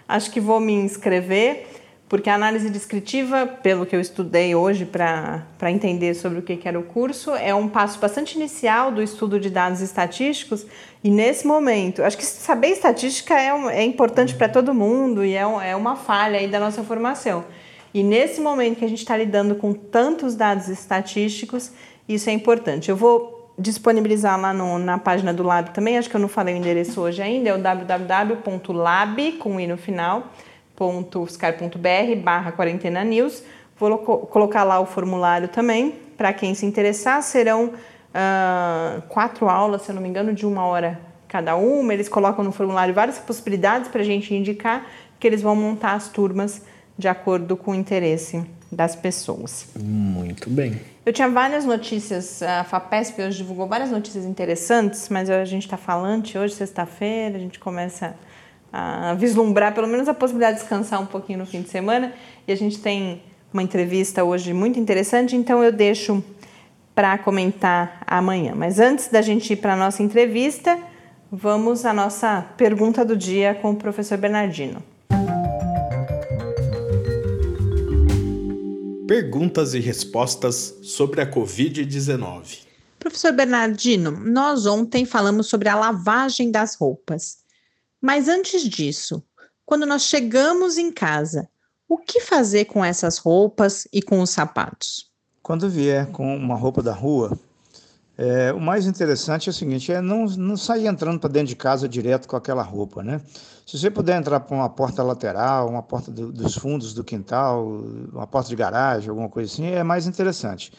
acho 0.07 0.31
que 0.31 0.39
vou 0.39 0.59
me 0.59 0.73
inscrever 0.73 1.67
porque 2.13 2.29
a 2.29 2.35
análise 2.35 2.69
descritiva, 2.69 3.47
pelo 3.47 3.87
que 3.87 3.95
eu 3.95 3.99
estudei 3.99 4.53
hoje 4.53 4.85
para 4.85 5.71
entender 5.71 6.13
sobre 6.13 6.37
o 6.37 6.41
que, 6.43 6.55
que 6.55 6.67
era 6.67 6.79
o 6.79 6.83
curso, 6.83 7.33
é 7.33 7.55
um 7.55 7.67
passo 7.67 7.97
bastante 7.97 8.35
inicial 8.35 8.91
do 8.91 9.01
estudo 9.01 9.39
de 9.39 9.49
dados 9.49 9.81
estatísticos. 9.81 10.63
E 11.03 11.09
nesse 11.09 11.47
momento, 11.47 12.03
acho 12.03 12.15
que 12.15 12.23
saber 12.23 12.67
estatística 12.67 13.33
é, 13.33 13.51
um, 13.51 13.67
é 13.67 13.83
importante 13.83 14.35
para 14.35 14.47
todo 14.47 14.75
mundo 14.75 15.25
e 15.25 15.33
é, 15.33 15.47
um, 15.47 15.59
é 15.59 15.75
uma 15.75 15.95
falha 15.95 16.37
aí 16.37 16.47
da 16.47 16.59
nossa 16.59 16.83
formação. 16.83 17.45
E 17.91 18.03
nesse 18.03 18.39
momento 18.39 18.77
que 18.77 18.85
a 18.85 18.89
gente 18.89 18.99
está 18.99 19.17
lidando 19.17 19.55
com 19.55 19.73
tantos 19.73 20.35
dados 20.35 20.67
estatísticos, 20.67 21.71
isso 22.07 22.29
é 22.29 22.33
importante. 22.33 22.91
Eu 22.91 22.95
vou 22.95 23.51
disponibilizar 23.57 24.39
lá 24.39 24.53
no, 24.53 24.77
na 24.77 24.99
página 24.99 25.33
do 25.33 25.41
Lab 25.41 25.71
também, 25.71 25.97
acho 25.97 26.11
que 26.11 26.15
eu 26.15 26.21
não 26.21 26.29
falei 26.29 26.53
o 26.53 26.57
endereço 26.57 27.01
hoje 27.01 27.23
ainda, 27.23 27.49
é 27.49 27.55
o 27.55 27.57
www.lab, 27.57 29.31
com 29.39 29.59
i 29.59 29.65
no 29.65 29.77
final, 29.77 30.31
www.sky.br 30.77 32.15
barra 32.23 32.51
quarentena 32.51 33.03
news. 33.03 33.43
Vou 33.77 33.97
colocar 33.97 34.63
lá 34.63 34.79
o 34.79 34.85
formulário 34.85 35.47
também, 35.47 35.95
para 36.17 36.31
quem 36.33 36.53
se 36.53 36.65
interessar. 36.65 37.21
Serão 37.21 37.65
uh, 37.65 39.01
quatro 39.09 39.49
aulas, 39.49 39.83
se 39.83 39.91
eu 39.91 39.95
não 39.95 40.01
me 40.01 40.09
engano, 40.09 40.33
de 40.33 40.45
uma 40.45 40.65
hora 40.65 40.99
cada 41.27 41.55
uma. 41.55 41.93
Eles 41.93 42.07
colocam 42.07 42.43
no 42.43 42.51
formulário 42.51 42.93
várias 42.93 43.17
possibilidades 43.19 43.89
para 43.89 44.01
a 44.01 44.05
gente 44.05 44.33
indicar 44.33 44.85
que 45.19 45.27
eles 45.27 45.41
vão 45.41 45.55
montar 45.55 45.93
as 45.93 46.09
turmas 46.09 46.61
de 46.97 47.07
acordo 47.07 47.57
com 47.57 47.71
o 47.71 47.75
interesse 47.75 48.43
das 48.71 48.95
pessoas. 48.95 49.67
Muito 49.75 50.49
bem. 50.49 50.79
Eu 51.05 51.11
tinha 51.11 51.29
várias 51.29 51.65
notícias, 51.65 52.41
a 52.41 52.63
FAPESP 52.63 53.21
hoje 53.21 53.37
divulgou 53.37 53.67
várias 53.67 53.91
notícias 53.91 54.25
interessantes, 54.25 55.09
mas 55.09 55.29
a 55.29 55.43
gente 55.43 55.63
está 55.63 55.75
falante 55.75 56.37
hoje, 56.37 56.53
sexta-feira, 56.53 57.35
a 57.35 57.39
gente 57.39 57.59
começa 57.59 58.15
a 58.73 59.13
vislumbrar 59.13 59.73
pelo 59.73 59.87
menos 59.87 60.07
a 60.07 60.13
possibilidade 60.13 60.57
de 60.57 60.61
descansar 60.61 60.99
um 60.99 61.05
pouquinho 61.05 61.39
no 61.39 61.45
fim 61.45 61.61
de 61.61 61.69
semana. 61.69 62.11
E 62.47 62.51
a 62.51 62.55
gente 62.55 62.79
tem 62.79 63.21
uma 63.53 63.61
entrevista 63.61 64.23
hoje 64.23 64.51
muito 64.51 64.79
interessante, 64.79 65.35
então 65.35 65.63
eu 65.63 65.71
deixo 65.71 66.23
para 66.95 67.17
comentar 67.19 68.01
amanhã. 68.07 68.53
Mas 68.55 68.79
antes 68.79 69.07
da 69.07 69.21
gente 69.21 69.53
ir 69.53 69.57
para 69.57 69.73
a 69.73 69.77
nossa 69.77 70.01
entrevista, 70.01 70.77
vamos 71.31 71.85
à 71.85 71.93
nossa 71.93 72.45
pergunta 72.57 73.05
do 73.05 73.15
dia 73.15 73.53
com 73.53 73.71
o 73.71 73.75
professor 73.75 74.17
Bernardino. 74.17 74.81
perguntas 79.13 79.75
e 79.75 79.79
respostas 79.79 80.73
sobre 80.81 81.21
a 81.21 81.31
Covid-19. 81.31 82.61
Professor 82.97 83.31
Bernardino, 83.31 84.09
nós 84.09 84.65
ontem 84.65 85.05
falamos 85.05 85.45
sobre 85.45 85.69
a 85.69 85.75
lavagem 85.75 86.49
das 86.49 86.73
roupas. 86.73 87.42
Mas 88.03 88.27
antes 88.27 88.63
disso, 88.63 89.23
quando 89.65 89.85
nós 89.85 90.01
chegamos 90.01 90.77
em 90.77 90.91
casa, 90.91 91.47
o 91.87 91.97
que 91.97 92.19
fazer 92.19 92.65
com 92.65 92.83
essas 92.83 93.17
roupas 93.17 93.87
e 93.93 94.01
com 94.01 94.19
os 94.19 94.29
sapatos? 94.29 95.09
Quando 95.41 95.69
vier 95.69 96.07
com 96.07 96.35
uma 96.35 96.55
roupa 96.55 96.83
da 96.83 96.91
rua, 96.91 97.31
é, 98.17 98.51
o 98.51 98.59
mais 98.59 98.87
interessante 98.87 99.47
é 99.47 99.51
o 99.51 99.53
seguinte: 99.53 99.89
é 99.89 100.01
não, 100.01 100.25
não 100.25 100.57
sair 100.57 100.87
entrando 100.87 101.17
para 101.17 101.29
dentro 101.29 101.47
de 101.47 101.55
casa 101.55 101.87
direto 101.87 102.27
com 102.27 102.35
aquela 102.35 102.61
roupa, 102.61 103.01
né? 103.01 103.21
Se 103.65 103.79
você 103.79 103.89
puder 103.89 104.19
entrar 104.19 104.41
por 104.41 104.53
uma 104.53 104.67
porta 104.67 105.01
lateral, 105.01 105.69
uma 105.69 105.81
porta 105.81 106.11
do, 106.11 106.29
dos 106.29 106.55
fundos 106.55 106.93
do 106.93 107.05
quintal, 107.05 107.65
uma 108.11 108.27
porta 108.27 108.49
de 108.49 108.55
garagem, 108.57 109.09
alguma 109.09 109.29
coisa 109.29 109.49
assim, 109.49 109.67
é 109.67 109.81
mais 109.81 110.07
interessante. 110.07 110.73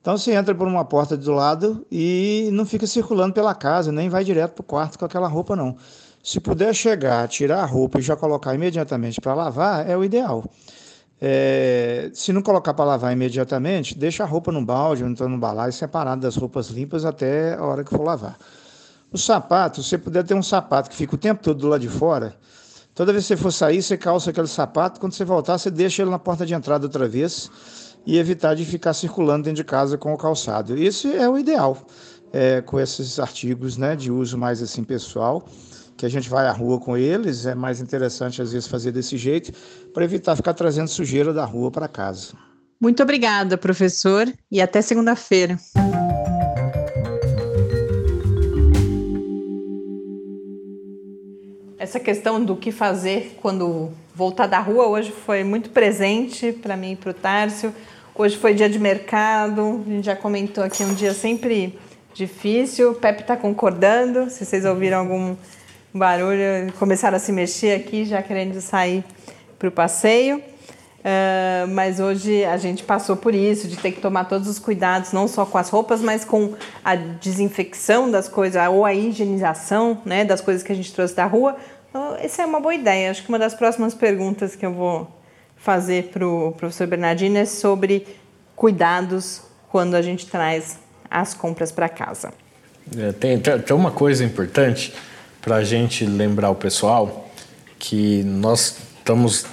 Então 0.00 0.18
você 0.18 0.32
entra 0.32 0.52
por 0.52 0.66
uma 0.66 0.84
porta 0.84 1.16
do 1.16 1.32
lado 1.32 1.86
e 1.88 2.48
não 2.52 2.66
fica 2.66 2.86
circulando 2.86 3.32
pela 3.32 3.54
casa, 3.54 3.92
nem 3.92 4.08
vai 4.08 4.24
direto 4.24 4.54
para 4.54 4.62
o 4.62 4.66
quarto 4.66 4.98
com 4.98 5.04
aquela 5.04 5.28
roupa, 5.28 5.54
não. 5.54 5.76
Se 6.22 6.40
puder 6.40 6.74
chegar, 6.74 7.26
tirar 7.28 7.62
a 7.62 7.66
roupa 7.66 7.98
e 7.98 8.02
já 8.02 8.16
colocar 8.16 8.54
imediatamente 8.54 9.20
para 9.20 9.34
lavar, 9.34 9.88
é 9.88 9.96
o 9.96 10.04
ideal. 10.04 10.44
É, 11.20 12.10
se 12.12 12.32
não 12.32 12.42
colocar 12.42 12.74
para 12.74 12.84
lavar 12.84 13.12
imediatamente, 13.12 13.96
deixa 13.96 14.22
a 14.22 14.26
roupa 14.26 14.52
no 14.52 14.64
balde 14.64 15.02
ou 15.02 15.10
então 15.10 15.28
no 15.28 15.38
balaio 15.38 15.72
separado 15.72 16.20
das 16.20 16.36
roupas 16.36 16.68
limpas 16.68 17.04
até 17.04 17.54
a 17.54 17.64
hora 17.64 17.82
que 17.82 17.90
for 17.90 18.04
lavar. 18.04 18.36
O 19.12 19.18
sapato, 19.18 19.82
se 19.82 19.88
você 19.88 19.98
puder 19.98 20.22
ter 20.22 20.34
um 20.34 20.42
sapato 20.42 20.90
que 20.90 20.96
fica 20.96 21.14
o 21.14 21.18
tempo 21.18 21.42
todo 21.42 21.58
do 21.58 21.68
lado 21.68 21.80
de 21.80 21.88
fora, 21.88 22.36
toda 22.94 23.12
vez 23.12 23.24
que 23.24 23.28
você 23.28 23.36
for 23.36 23.50
sair, 23.50 23.82
você 23.82 23.96
calça 23.96 24.30
aquele 24.30 24.46
sapato, 24.46 25.00
quando 25.00 25.12
você 25.12 25.24
voltar, 25.24 25.58
você 25.58 25.70
deixa 25.70 26.02
ele 26.02 26.10
na 26.10 26.18
porta 26.18 26.44
de 26.44 26.54
entrada 26.54 26.86
outra 26.86 27.08
vez 27.08 27.50
e 28.06 28.18
evitar 28.18 28.54
de 28.54 28.64
ficar 28.64 28.92
circulando 28.92 29.44
dentro 29.44 29.56
de 29.56 29.64
casa 29.64 29.96
com 29.96 30.12
o 30.12 30.16
calçado. 30.16 30.76
Isso 30.76 31.08
é 31.08 31.28
o 31.28 31.38
ideal 31.38 31.78
é, 32.32 32.60
com 32.60 32.78
esses 32.78 33.18
artigos 33.18 33.76
né, 33.76 33.96
de 33.96 34.10
uso 34.10 34.36
mais 34.36 34.62
assim 34.62 34.84
pessoal, 34.84 35.46
que 35.98 36.06
a 36.06 36.08
gente 36.08 36.30
vai 36.30 36.46
à 36.46 36.52
rua 36.52 36.78
com 36.78 36.96
eles, 36.96 37.44
é 37.44 37.56
mais 37.56 37.80
interessante 37.80 38.40
às 38.40 38.52
vezes 38.52 38.68
fazer 38.68 38.92
desse 38.92 39.16
jeito, 39.16 39.52
para 39.92 40.04
evitar 40.04 40.36
ficar 40.36 40.54
trazendo 40.54 40.86
sujeira 40.86 41.32
da 41.32 41.44
rua 41.44 41.72
para 41.72 41.88
casa. 41.88 42.34
Muito 42.80 43.02
obrigada, 43.02 43.58
professor, 43.58 44.32
e 44.48 44.60
até 44.60 44.80
segunda-feira. 44.80 45.58
Essa 51.76 51.98
questão 51.98 52.44
do 52.44 52.54
que 52.54 52.70
fazer 52.70 53.36
quando 53.42 53.90
voltar 54.14 54.46
da 54.46 54.60
rua 54.60 54.86
hoje 54.86 55.10
foi 55.10 55.42
muito 55.42 55.70
presente 55.70 56.52
para 56.52 56.76
mim 56.76 56.92
e 56.92 56.96
para 56.96 57.10
o 57.10 57.14
Tárcio. 57.14 57.74
Hoje 58.14 58.36
foi 58.36 58.54
dia 58.54 58.70
de 58.70 58.78
mercado, 58.78 59.82
a 59.84 59.90
gente 59.90 60.06
já 60.06 60.14
comentou 60.14 60.62
aqui, 60.62 60.84
um 60.84 60.94
dia 60.94 61.12
sempre 61.12 61.76
difícil. 62.14 62.92
O 62.92 62.94
Pepe 62.94 63.22
está 63.22 63.36
concordando. 63.36 64.30
Se 64.30 64.44
vocês 64.44 64.64
ouviram 64.64 64.98
algum 64.98 65.36
barulho, 65.92 66.72
começaram 66.78 67.16
a 67.16 67.20
se 67.20 67.32
mexer 67.32 67.74
aqui, 67.74 68.04
já 68.04 68.22
querendo 68.22 68.60
sair 68.60 69.04
para 69.58 69.68
o 69.68 69.72
passeio. 69.72 70.42
Uh, 70.98 71.68
mas 71.68 72.00
hoje 72.00 72.44
a 72.44 72.56
gente 72.56 72.82
passou 72.82 73.16
por 73.16 73.34
isso, 73.34 73.68
de 73.68 73.76
ter 73.76 73.92
que 73.92 74.00
tomar 74.00 74.24
todos 74.24 74.48
os 74.48 74.58
cuidados, 74.58 75.12
não 75.12 75.28
só 75.28 75.46
com 75.46 75.56
as 75.56 75.70
roupas, 75.70 76.00
mas 76.00 76.24
com 76.24 76.54
a 76.84 76.96
desinfecção 76.96 78.10
das 78.10 78.28
coisas, 78.28 78.60
ou 78.68 78.84
a 78.84 78.92
higienização 78.92 80.02
né, 80.04 80.24
das 80.24 80.40
coisas 80.40 80.62
que 80.62 80.72
a 80.72 80.74
gente 80.74 80.92
trouxe 80.92 81.14
da 81.14 81.24
rua. 81.24 81.56
Então, 81.88 82.16
essa 82.20 82.42
é 82.42 82.46
uma 82.46 82.60
boa 82.60 82.74
ideia. 82.74 83.10
Acho 83.10 83.22
que 83.22 83.28
uma 83.28 83.38
das 83.38 83.54
próximas 83.54 83.94
perguntas 83.94 84.54
que 84.56 84.66
eu 84.66 84.72
vou 84.72 85.08
fazer 85.56 86.10
para 86.12 86.26
o 86.26 86.52
professor 86.52 86.86
Bernardino 86.86 87.38
é 87.38 87.44
sobre 87.44 88.06
cuidados 88.54 89.42
quando 89.70 89.94
a 89.94 90.02
gente 90.02 90.26
traz 90.26 90.78
as 91.10 91.32
compras 91.32 91.72
para 91.72 91.88
casa. 91.88 92.32
É, 92.96 93.12
tem, 93.12 93.38
tem 93.38 93.76
uma 93.76 93.90
coisa 93.90 94.24
importante 94.24 94.92
para 95.48 95.56
a 95.56 95.64
gente 95.64 96.04
lembrar 96.04 96.50
o 96.50 96.54
pessoal 96.54 97.26
que 97.78 98.22
nós 98.22 98.76
estamos 98.98 99.46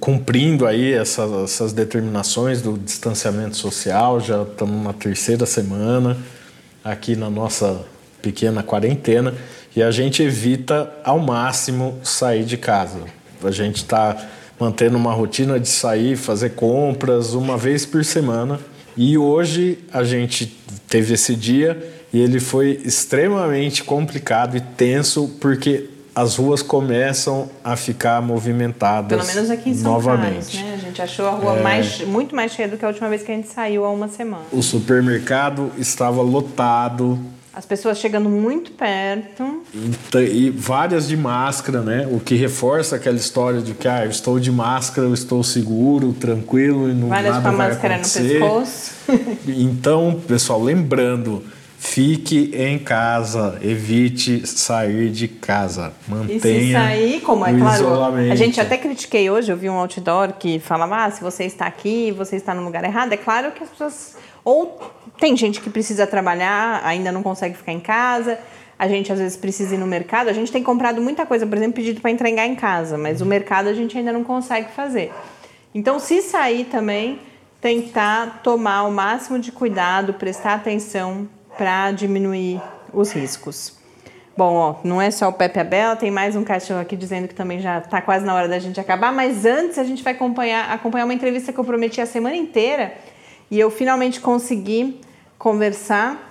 cumprindo 0.00 0.66
aí 0.66 0.92
essas, 0.92 1.30
essas 1.44 1.72
determinações 1.72 2.60
do 2.60 2.76
distanciamento 2.76 3.56
social, 3.56 4.18
já 4.18 4.42
estamos 4.42 4.82
na 4.82 4.92
terceira 4.92 5.46
semana 5.46 6.18
aqui 6.82 7.14
na 7.14 7.30
nossa 7.30 7.84
pequena 8.20 8.64
quarentena 8.64 9.32
e 9.76 9.80
a 9.80 9.92
gente 9.92 10.24
evita 10.24 10.92
ao 11.04 11.20
máximo 11.20 12.00
sair 12.02 12.44
de 12.44 12.56
casa. 12.56 12.98
A 13.44 13.50
gente 13.52 13.76
está 13.76 14.28
mantendo 14.58 14.96
uma 14.96 15.12
rotina 15.12 15.60
de 15.60 15.68
sair, 15.68 16.16
fazer 16.16 16.50
compras 16.56 17.32
uma 17.32 17.56
vez 17.56 17.86
por 17.86 18.04
semana. 18.04 18.58
E 18.96 19.16
hoje 19.16 19.78
a 19.92 20.02
gente 20.02 20.46
teve 20.88 21.14
esse 21.14 21.36
dia 21.36 21.91
e 22.12 22.20
ele 22.20 22.40
foi 22.40 22.80
extremamente 22.84 23.82
complicado 23.82 24.56
e 24.56 24.60
tenso 24.60 25.28
porque 25.40 25.88
as 26.14 26.36
ruas 26.36 26.62
começam 26.62 27.48
a 27.64 27.74
ficar 27.74 28.20
movimentadas 28.20 29.18
Pelo 29.18 29.34
menos 29.34 29.50
aqui 29.50 29.70
em 29.70 29.74
São 29.74 29.92
novamente. 29.92 30.32
Carlos, 30.32 30.54
né? 30.54 30.74
A 30.74 30.76
gente 30.76 31.02
achou 31.02 31.26
a 31.26 31.30
rua 31.30 31.58
é... 31.58 31.62
mais, 31.62 32.00
muito 32.06 32.36
mais 32.36 32.52
cheia 32.52 32.68
do 32.68 32.76
que 32.76 32.84
a 32.84 32.88
última 32.88 33.08
vez 33.08 33.22
que 33.22 33.32
a 33.32 33.34
gente 33.34 33.48
saiu 33.48 33.84
há 33.84 33.90
uma 33.90 34.08
semana. 34.08 34.44
O 34.52 34.62
supermercado 34.62 35.72
estava 35.78 36.20
lotado. 36.20 37.18
As 37.54 37.66
pessoas 37.66 37.98
chegando 37.98 38.28
muito 38.28 38.72
perto. 38.72 39.62
E, 39.74 40.18
e, 40.18 40.50
várias 40.50 41.06
de 41.06 41.16
máscara, 41.16 41.80
né? 41.80 42.08
O 42.10 42.18
que 42.18 42.34
reforça 42.34 42.96
aquela 42.96 43.16
história 43.16 43.60
de 43.60 43.74
que 43.74 43.86
ah, 43.88 44.04
eu 44.04 44.10
estou 44.10 44.38
de 44.38 44.50
máscara, 44.50 45.06
eu 45.06 45.14
estou 45.14 45.42
seguro, 45.42 46.12
tranquilo 46.14 46.90
e 46.90 46.94
não 46.94 47.08
várias 47.08 47.34
nada 47.36 47.42
com 47.42 47.48
a 47.48 47.56
vai 47.56 47.68
máscara 47.68 47.94
acontecer. 47.94 48.38
no 48.38 48.40
pescoço. 48.40 48.92
então, 49.48 50.22
pessoal, 50.26 50.62
lembrando, 50.62 51.42
fique 51.82 52.52
em 52.54 52.78
casa, 52.78 53.58
evite 53.60 54.46
sair 54.46 55.10
de 55.10 55.26
casa, 55.26 55.92
mantenha 56.06 56.36
e 56.36 56.66
se 56.66 56.72
sair, 56.72 57.20
como 57.22 57.44
é 57.44 57.52
claro, 57.52 57.82
isolamento. 57.82 58.32
a 58.32 58.36
gente 58.36 58.60
até 58.60 58.78
critiquei 58.78 59.28
hoje, 59.28 59.50
eu 59.50 59.56
vi 59.56 59.68
um 59.68 59.74
outdoor 59.74 60.34
que 60.34 60.60
falava, 60.60 61.04
ah, 61.04 61.10
se 61.10 61.20
você 61.20 61.44
está 61.44 61.66
aqui, 61.66 62.12
você 62.12 62.36
está 62.36 62.54
no 62.54 62.64
lugar 62.64 62.84
errado. 62.84 63.12
É 63.12 63.16
claro 63.16 63.50
que 63.50 63.64
as 63.64 63.68
pessoas 63.68 64.16
ou 64.44 64.80
tem 65.18 65.36
gente 65.36 65.60
que 65.60 65.68
precisa 65.68 66.06
trabalhar, 66.06 66.80
ainda 66.84 67.10
não 67.10 67.22
consegue 67.22 67.56
ficar 67.56 67.72
em 67.72 67.80
casa. 67.80 68.38
A 68.78 68.86
gente 68.86 69.12
às 69.12 69.18
vezes 69.18 69.36
precisa 69.36 69.74
ir 69.74 69.78
no 69.78 69.86
mercado. 69.86 70.28
A 70.28 70.32
gente 70.32 70.52
tem 70.52 70.62
comprado 70.62 71.02
muita 71.02 71.26
coisa, 71.26 71.44
por 71.44 71.58
exemplo, 71.58 71.74
pedido 71.74 72.00
para 72.00 72.12
entregar 72.12 72.46
em 72.46 72.54
casa, 72.54 72.96
mas 72.96 73.20
o 73.20 73.26
mercado 73.26 73.68
a 73.68 73.74
gente 73.74 73.98
ainda 73.98 74.12
não 74.12 74.22
consegue 74.22 74.70
fazer. 74.70 75.12
Então, 75.74 75.98
se 75.98 76.22
sair 76.22 76.64
também, 76.64 77.18
tentar 77.60 78.40
tomar 78.44 78.84
o 78.84 78.92
máximo 78.92 79.38
de 79.38 79.50
cuidado, 79.50 80.14
prestar 80.14 80.54
atenção 80.54 81.28
para 81.56 81.90
diminuir 81.92 82.60
os 82.92 83.12
riscos. 83.12 83.80
Bom, 84.34 84.54
ó, 84.54 84.76
não 84.82 85.00
é 85.00 85.10
só 85.10 85.28
o 85.28 85.32
Pepe 85.32 85.60
Abel, 85.60 85.94
tem 85.96 86.10
mais 86.10 86.34
um 86.34 86.42
cachorro 86.42 86.80
aqui 86.80 86.96
dizendo 86.96 87.28
que 87.28 87.34
também 87.34 87.60
já 87.60 87.78
está 87.78 88.00
quase 88.00 88.24
na 88.24 88.34
hora 88.34 88.48
da 88.48 88.58
gente 88.58 88.80
acabar, 88.80 89.12
mas 89.12 89.44
antes 89.44 89.78
a 89.78 89.84
gente 89.84 90.02
vai 90.02 90.14
acompanhar, 90.14 90.70
acompanhar 90.70 91.04
uma 91.04 91.12
entrevista 91.12 91.52
que 91.52 91.60
eu 91.60 91.64
prometi 91.64 92.00
a 92.00 92.06
semana 92.06 92.34
inteira 92.34 92.94
e 93.50 93.60
eu 93.60 93.70
finalmente 93.70 94.20
consegui 94.20 95.00
conversar 95.38 96.30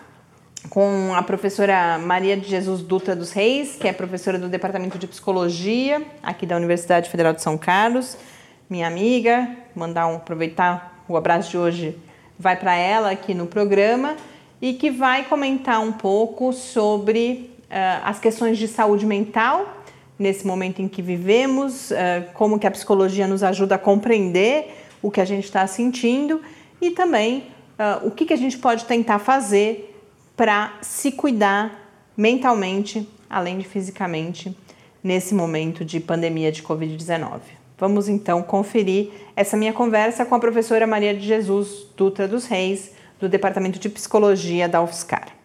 com 0.69 1.13
a 1.15 1.21
professora 1.21 1.99
Maria 1.99 2.36
de 2.36 2.47
Jesus 2.47 2.81
Dutra 2.81 3.15
dos 3.15 3.31
Reis, 3.31 3.75
que 3.75 3.88
é 3.88 3.93
professora 3.93 4.39
do 4.39 4.49
Departamento 4.49 4.97
de 4.97 5.05
Psicologia 5.05 6.01
aqui 6.23 6.47
da 6.47 6.55
Universidade 6.55 7.07
Federal 7.07 7.34
de 7.34 7.43
São 7.43 7.55
Carlos, 7.55 8.17
minha 8.67 8.88
amiga, 8.88 9.47
mandar 9.75 10.07
um 10.07 10.15
aproveitar 10.15 11.03
o 11.07 11.15
abraço 11.15 11.51
de 11.51 11.57
hoje 11.57 11.99
vai 12.39 12.55
para 12.55 12.75
ela 12.75 13.12
aqui 13.12 13.36
no 13.36 13.45
programa 13.45 14.15
e 14.62 14.74
que 14.74 14.91
vai 14.91 15.26
comentar 15.26 15.82
um 15.82 15.91
pouco 15.91 16.54
sobre 16.54 17.52
uh, 17.63 18.06
as 18.06 18.19
questões 18.19 18.58
de 18.58 18.67
saúde 18.67 19.06
mental 19.06 19.78
nesse 20.19 20.45
momento 20.45 20.82
em 20.82 20.88
que 20.88 21.02
vivemos, 21.02 21.89
uh, 21.89 21.95
como 22.36 22.60
que 22.60 22.67
a 22.67 22.71
psicologia 22.71 23.28
nos 23.28 23.41
ajuda 23.41 23.76
a 23.76 23.80
compreender 23.80 24.71
o 25.02 25.10
que 25.10 25.19
a 25.19 25.26
gente 25.26 25.45
está 25.45 25.65
sentindo 25.65 26.41
e 26.80 26.91
também 26.91 27.45
uh, 27.80 28.08
o 28.08 28.12
que, 28.12 28.26
que 28.26 28.34
a 28.34 28.38
gente 28.38 28.58
pode 28.60 28.86
tentar 28.86 29.17
fazer 29.17 29.88
para 30.38 30.78
se 30.82 31.12
cuidar 31.12 31.82
mentalmente, 32.15 33.08
além 33.28 33.58
de 33.58 33.67
fisicamente, 33.67 34.56
nesse 35.04 35.34
momento 35.34 35.84
de 35.84 36.00
pandemia 36.00 36.52
de 36.52 36.62
Covid-19. 36.62 37.39
Vamos 37.78 38.08
então 38.08 38.43
conferir 38.43 39.10
essa 39.36 39.58
minha 39.58 39.74
conversa 39.74 40.24
com 40.24 40.36
a 40.36 40.39
professora 40.39 40.86
Maria 40.86 41.15
de 41.15 41.26
Jesus 41.26 41.88
Dutra 41.97 42.28
dos 42.28 42.45
Reis, 42.45 42.91
do 43.21 43.29
Departamento 43.29 43.77
de 43.77 43.88
Psicologia 43.88 44.67
da 44.67 44.81
UFSCar. 44.81 45.38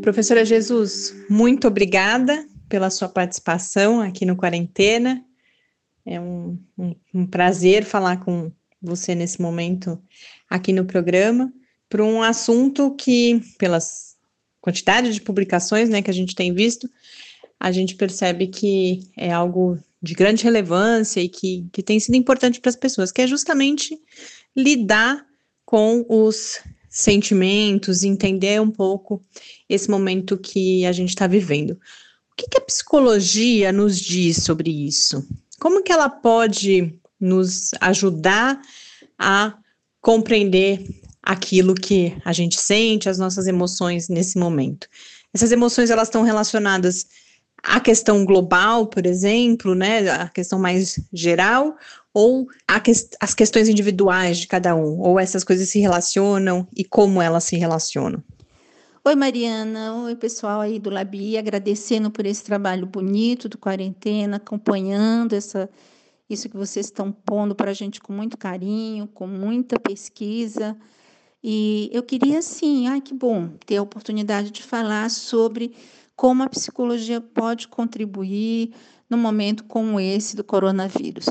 Professora 0.00 0.44
Jesus, 0.44 1.12
muito 1.28 1.66
obrigada 1.66 2.46
pela 2.68 2.90
sua 2.90 3.08
participação 3.08 4.00
aqui 4.00 4.24
no 4.24 4.36
Quarentena. 4.36 5.24
É 6.06 6.20
um, 6.20 6.58
um, 6.78 6.94
um 7.12 7.26
prazer 7.26 7.84
falar 7.84 8.18
com 8.18 8.52
você 8.80 9.14
nesse 9.14 9.42
momento 9.42 10.00
aqui 10.48 10.72
no 10.72 10.84
programa 10.84 11.52
para 11.88 12.04
um 12.04 12.22
assunto 12.22 12.94
que, 12.94 13.40
pelas 13.58 14.14
quantidades 14.60 15.14
de 15.14 15.20
publicações 15.20 15.88
né, 15.88 16.02
que 16.02 16.10
a 16.10 16.14
gente 16.14 16.34
tem 16.34 16.52
visto, 16.52 16.88
a 17.58 17.72
gente 17.72 17.96
percebe 17.96 18.46
que 18.46 19.00
é 19.16 19.32
algo 19.32 19.78
de 20.04 20.14
grande 20.14 20.44
relevância 20.44 21.20
e 21.20 21.28
que, 21.28 21.66
que 21.72 21.82
tem 21.82 21.98
sido 21.98 22.14
importante 22.14 22.60
para 22.60 22.68
as 22.68 22.76
pessoas, 22.76 23.10
que 23.10 23.22
é 23.22 23.26
justamente 23.26 23.98
lidar 24.54 25.24
com 25.64 26.04
os 26.08 26.60
sentimentos, 26.90 28.04
entender 28.04 28.60
um 28.60 28.70
pouco 28.70 29.20
esse 29.68 29.90
momento 29.90 30.36
que 30.36 30.84
a 30.84 30.92
gente 30.92 31.08
está 31.08 31.26
vivendo. 31.26 31.70
O 31.72 32.36
que, 32.36 32.46
que, 32.48 32.58
a 32.58 32.60
psicologia 32.60 33.72
nos 33.72 33.98
diz 33.98 34.44
sobre 34.44 34.70
isso? 34.70 35.26
Como 35.58 35.82
que 35.82 35.92
ela 35.92 36.08
pode 36.08 36.94
nos 37.18 37.70
ajudar 37.80 38.60
a 39.18 39.56
compreender 40.00 40.84
aquilo 41.22 41.74
que 41.74 42.14
a 42.24 42.32
gente 42.32 42.60
sente, 42.60 43.08
as 43.08 43.18
nossas 43.18 43.46
emoções 43.46 44.08
nesse 44.08 44.38
momento? 44.38 44.86
Essas 45.32 45.50
emoções 45.50 45.90
elas 45.90 46.08
estão 46.08 46.22
relacionadas 46.22 47.06
à 47.64 47.80
questão 47.80 48.24
global, 48.24 48.86
por 48.86 49.06
exemplo, 49.06 49.74
né, 49.74 50.08
a 50.10 50.28
questão 50.28 50.58
mais 50.58 51.00
geral, 51.12 51.76
ou 52.12 52.46
que, 52.82 52.92
as 53.20 53.34
questões 53.34 53.68
individuais 53.68 54.38
de 54.38 54.46
cada 54.46 54.76
um, 54.76 55.00
ou 55.00 55.18
essas 55.18 55.42
coisas 55.42 55.68
se 55.68 55.80
relacionam 55.80 56.68
e 56.76 56.84
como 56.84 57.20
elas 57.20 57.44
se 57.44 57.56
relacionam? 57.56 58.22
Oi, 59.06 59.14
Mariana. 59.14 59.94
Oi, 60.04 60.14
pessoal 60.16 60.60
aí 60.60 60.78
do 60.78 60.90
Labi, 60.90 61.36
agradecendo 61.36 62.10
por 62.10 62.24
esse 62.24 62.44
trabalho 62.44 62.86
bonito 62.86 63.48
do 63.48 63.58
quarentena, 63.58 64.36
acompanhando 64.36 65.34
essa, 65.34 65.68
isso 66.28 66.48
que 66.48 66.56
vocês 66.56 66.86
estão 66.86 67.10
pondo 67.12 67.54
para 67.54 67.70
a 67.70 67.74
gente 67.74 68.00
com 68.00 68.12
muito 68.12 68.38
carinho, 68.38 69.06
com 69.08 69.26
muita 69.26 69.78
pesquisa. 69.78 70.76
E 71.42 71.90
eu 71.92 72.02
queria, 72.02 72.40
sim, 72.40 72.88
ai, 72.88 73.00
que 73.00 73.12
bom 73.12 73.50
ter 73.66 73.76
a 73.76 73.82
oportunidade 73.82 74.50
de 74.50 74.62
falar 74.62 75.10
sobre 75.10 75.74
como 76.16 76.42
a 76.42 76.48
psicologia 76.48 77.20
pode 77.20 77.68
contribuir 77.68 78.74
num 79.08 79.18
momento 79.18 79.64
como 79.64 79.98
esse 80.00 80.36
do 80.36 80.44
coronavírus. 80.44 81.26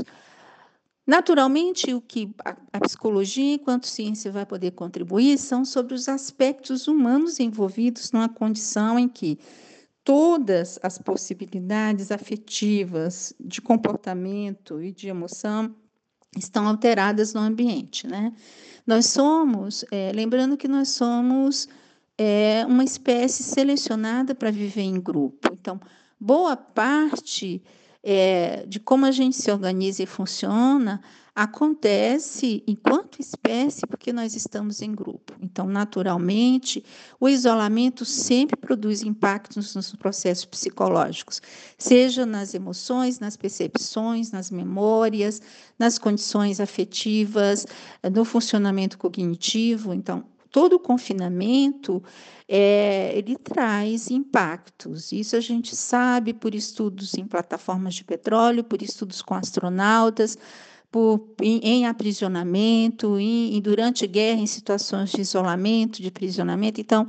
Naturalmente, 1.06 1.94
o 1.94 2.00
que 2.00 2.34
a, 2.72 2.80
psicologia, 2.80 3.56
enquanto 3.56 3.88
ciência, 3.88 4.32
vai 4.32 4.46
poder 4.46 4.72
contribuir 4.72 5.38
são 5.38 5.66
sobre 5.66 5.94
os 5.94 6.08
aspectos 6.08 6.88
humanos 6.88 7.42
envolvidos 7.42 8.12
numa 8.14 8.30
condição 8.30 8.98
em 8.98 9.10
que 9.10 9.38
todas 10.04 10.80
as 10.82 10.98
possibilidades 10.98 12.10
afetivas 12.10 13.34
de 13.38 13.62
comportamento 13.62 14.82
e 14.82 14.94
de 14.94 15.10
emoção 15.10 15.76
estão 16.38 16.68
alteradas 16.68 17.34
no 17.34 17.42
ambiente, 17.42 18.08
né? 18.08 18.34
Nós 18.88 19.08
somos, 19.08 19.86
é, 19.92 20.12
lembrando 20.14 20.58
que 20.58 20.68
nós 20.68 20.90
somos 20.90 21.68
é, 22.18 22.66
uma 22.68 22.84
espécie 22.84 23.44
selecionada 23.44 24.36
para 24.36 24.52
viver 24.52 24.82
em 24.82 25.00
grupo. 25.00 25.50
Então, 25.54 25.80
boa 26.20 26.56
parte 26.56 27.62
é, 28.04 28.66
de 28.68 28.80
como 28.80 29.06
a 29.06 29.12
gente 29.12 29.36
se 29.36 29.52
organiza 29.52 30.04
e 30.04 30.06
funciona 30.06 31.02
acontece 31.36 32.64
enquanto 32.68 33.20
espécie 33.20 33.88
porque 33.88 34.14
nós 34.14 34.36
estamos 34.36 34.82
em 34.82 34.92
grupo. 34.92 35.34
Então, 35.42 35.66
naturalmente, 35.66 36.84
o 37.20 37.28
isolamento 37.28 38.06
sempre 38.06 38.56
produz 38.56 39.02
impactos 39.02 39.74
nos 39.74 39.96
processos 39.96 40.46
psicológicos, 40.46 41.42
seja 41.78 42.26
nas 42.26 42.54
emoções, 42.54 43.20
nas 43.20 43.36
percepções, 43.36 44.32
nas 44.32 44.52
memórias, 44.52 45.42
nas 45.78 45.98
condições 45.98 46.60
afetivas, 46.60 47.66
no 48.12 48.24
funcionamento 48.24 48.98
cognitivo. 48.98 49.92
Então, 49.92 50.24
todo 50.54 50.74
o 50.74 50.80
confinamento 50.80 52.02
é, 52.48 53.12
ele 53.18 53.36
traz 53.36 54.12
impactos. 54.12 55.12
Isso 55.12 55.36
a 55.36 55.40
gente 55.40 55.76
sabe 55.76 56.32
por 56.32 56.54
estudos 56.54 57.16
em 57.16 57.26
plataformas 57.26 57.96
de 57.96 58.04
petróleo, 58.04 58.64
por 58.64 58.84
estudos 58.84 59.24
com 59.24 59.34
astronautas, 59.34 60.38
por, 60.92 61.28
em, 61.42 61.58
em 61.64 61.88
aprisionamento, 61.88 63.20
em, 63.20 63.60
durante 63.62 64.06
guerra, 64.06 64.42
em 64.42 64.46
situações 64.46 65.10
de 65.10 65.22
isolamento, 65.22 66.00
de 66.00 66.10
aprisionamento. 66.10 66.80
Então, 66.80 67.08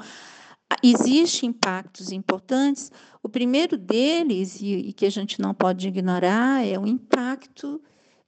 existem 0.83 1.50
impactos 1.50 2.12
importantes. 2.12 2.90
O 3.22 3.28
primeiro 3.28 3.76
deles, 3.76 4.59
e, 4.59 4.72
e 4.88 4.92
que 4.94 5.04
a 5.04 5.11
gente 5.11 5.38
não 5.38 5.52
pode 5.52 5.87
ignorar, 5.87 6.66
é 6.66 6.78
o 6.78 6.87
impacto 6.87 7.78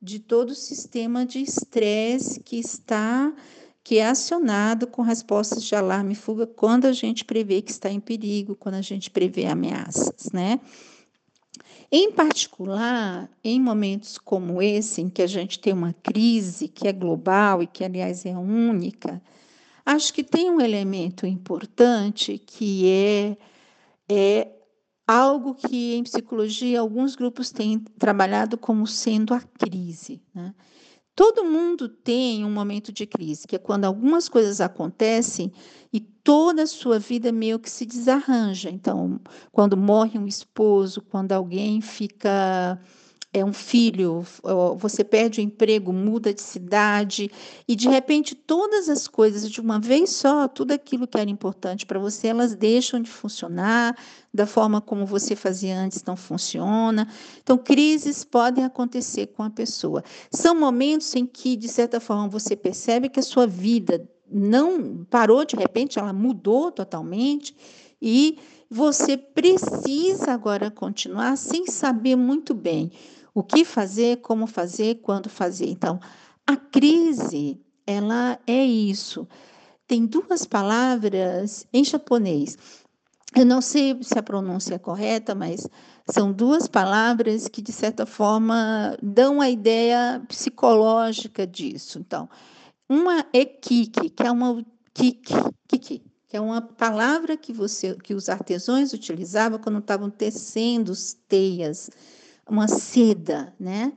de 0.02 0.18
todo 0.18 0.50
o 0.50 0.54
sistema 0.54 1.24
de 1.24 1.38
estresse 1.40 2.38
que 2.38 2.58
está 2.58 3.32
que 3.86 3.98
é 3.98 4.08
acionado 4.08 4.88
com 4.88 5.00
respostas 5.00 5.62
de 5.62 5.72
alarme 5.72 6.14
e 6.14 6.16
fuga 6.16 6.44
quando 6.44 6.86
a 6.86 6.92
gente 6.92 7.24
prevê 7.24 7.62
que 7.62 7.70
está 7.70 7.88
em 7.88 8.00
perigo, 8.00 8.56
quando 8.56 8.74
a 8.74 8.82
gente 8.82 9.08
prevê 9.08 9.46
ameaças, 9.46 10.32
né? 10.32 10.58
Em 11.92 12.10
particular, 12.10 13.30
em 13.44 13.60
momentos 13.60 14.18
como 14.18 14.60
esse, 14.60 15.02
em 15.02 15.08
que 15.08 15.22
a 15.22 15.26
gente 15.28 15.60
tem 15.60 15.72
uma 15.72 15.92
crise 16.02 16.66
que 16.66 16.88
é 16.88 16.92
global 16.92 17.62
e 17.62 17.68
que, 17.68 17.84
aliás, 17.84 18.26
é 18.26 18.36
única, 18.36 19.22
acho 19.84 20.12
que 20.12 20.24
tem 20.24 20.50
um 20.50 20.60
elemento 20.60 21.24
importante 21.24 22.42
que 22.44 22.90
é, 22.90 23.36
é 24.08 24.48
algo 25.06 25.54
que 25.54 25.94
em 25.94 26.02
psicologia 26.02 26.80
alguns 26.80 27.14
grupos 27.14 27.52
têm 27.52 27.78
trabalhado 28.00 28.58
como 28.58 28.84
sendo 28.84 29.32
a 29.32 29.40
crise. 29.40 30.20
Né? 30.34 30.52
Todo 31.16 31.46
mundo 31.46 31.88
tem 31.88 32.44
um 32.44 32.50
momento 32.50 32.92
de 32.92 33.06
crise, 33.06 33.48
que 33.48 33.56
é 33.56 33.58
quando 33.58 33.86
algumas 33.86 34.28
coisas 34.28 34.60
acontecem 34.60 35.50
e 35.90 35.98
toda 35.98 36.64
a 36.64 36.66
sua 36.66 36.98
vida 36.98 37.32
meio 37.32 37.58
que 37.58 37.70
se 37.70 37.86
desarranja. 37.86 38.68
Então, 38.68 39.18
quando 39.50 39.78
morre 39.78 40.18
um 40.18 40.26
esposo, 40.26 41.00
quando 41.00 41.32
alguém 41.32 41.80
fica 41.80 42.78
é 43.38 43.44
um 43.44 43.52
filho, 43.52 44.24
você 44.78 45.04
perde 45.04 45.40
o 45.40 45.42
emprego, 45.42 45.92
muda 45.92 46.32
de 46.32 46.40
cidade, 46.40 47.30
e 47.68 47.76
de 47.76 47.88
repente 47.88 48.34
todas 48.34 48.88
as 48.88 49.06
coisas 49.06 49.50
de 49.50 49.60
uma 49.60 49.78
vez 49.78 50.10
só, 50.10 50.48
tudo 50.48 50.72
aquilo 50.72 51.06
que 51.06 51.18
era 51.18 51.28
importante 51.28 51.84
para 51.84 51.98
você, 51.98 52.28
elas 52.28 52.54
deixam 52.54 53.00
de 53.00 53.10
funcionar, 53.10 53.96
da 54.32 54.46
forma 54.46 54.80
como 54.80 55.04
você 55.04 55.36
fazia 55.36 55.78
antes 55.78 56.02
não 56.04 56.16
funciona. 56.16 57.08
Então, 57.42 57.56
crises 57.58 58.24
podem 58.24 58.64
acontecer 58.64 59.28
com 59.28 59.42
a 59.42 59.50
pessoa. 59.50 60.02
São 60.30 60.54
momentos 60.54 61.14
em 61.14 61.26
que, 61.26 61.56
de 61.56 61.68
certa 61.68 62.00
forma, 62.00 62.28
você 62.28 62.54
percebe 62.56 63.08
que 63.08 63.20
a 63.20 63.22
sua 63.22 63.46
vida 63.46 64.08
não 64.30 65.04
parou 65.10 65.44
de 65.44 65.56
repente, 65.56 65.98
ela 65.98 66.12
mudou 66.12 66.72
totalmente 66.72 67.56
e 68.00 68.38
você 68.68 69.16
precisa 69.16 70.32
agora 70.32 70.70
continuar 70.70 71.36
sem 71.36 71.66
saber 71.66 72.16
muito 72.16 72.52
bem 72.52 72.90
o 73.36 73.42
que 73.42 73.66
fazer, 73.66 74.22
como 74.22 74.46
fazer, 74.46 74.94
quando 75.02 75.28
fazer. 75.28 75.68
Então, 75.68 76.00
a 76.46 76.56
crise, 76.56 77.60
ela 77.86 78.38
é 78.46 78.64
isso. 78.64 79.28
Tem 79.86 80.06
duas 80.06 80.46
palavras 80.46 81.66
em 81.70 81.84
japonês. 81.84 82.56
Eu 83.36 83.44
não 83.44 83.60
sei 83.60 83.94
se 84.02 84.18
a 84.18 84.22
pronúncia 84.22 84.76
é 84.76 84.78
correta, 84.78 85.34
mas 85.34 85.68
são 86.10 86.32
duas 86.32 86.66
palavras 86.66 87.46
que, 87.46 87.60
de 87.60 87.72
certa 87.72 88.06
forma, 88.06 88.96
dão 89.02 89.38
a 89.42 89.50
ideia 89.50 90.24
psicológica 90.26 91.46
disso. 91.46 91.98
Então, 91.98 92.30
uma 92.88 93.26
é 93.34 93.44
kiki, 93.44 94.08
que 94.08 94.22
é 94.22 94.30
uma 94.30 94.64
kiki, 94.94 95.34
kiki, 95.68 96.02
que 96.26 96.36
é 96.38 96.40
uma 96.40 96.62
palavra 96.62 97.36
que 97.36 97.52
você 97.52 97.94
que 97.96 98.14
os 98.14 98.30
artesãos 98.30 98.94
utilizavam 98.94 99.58
quando 99.58 99.80
estavam 99.80 100.08
tecendo 100.08 100.94
teias 101.28 101.90
uma 102.48 102.68
seda, 102.68 103.54
né? 103.58 103.92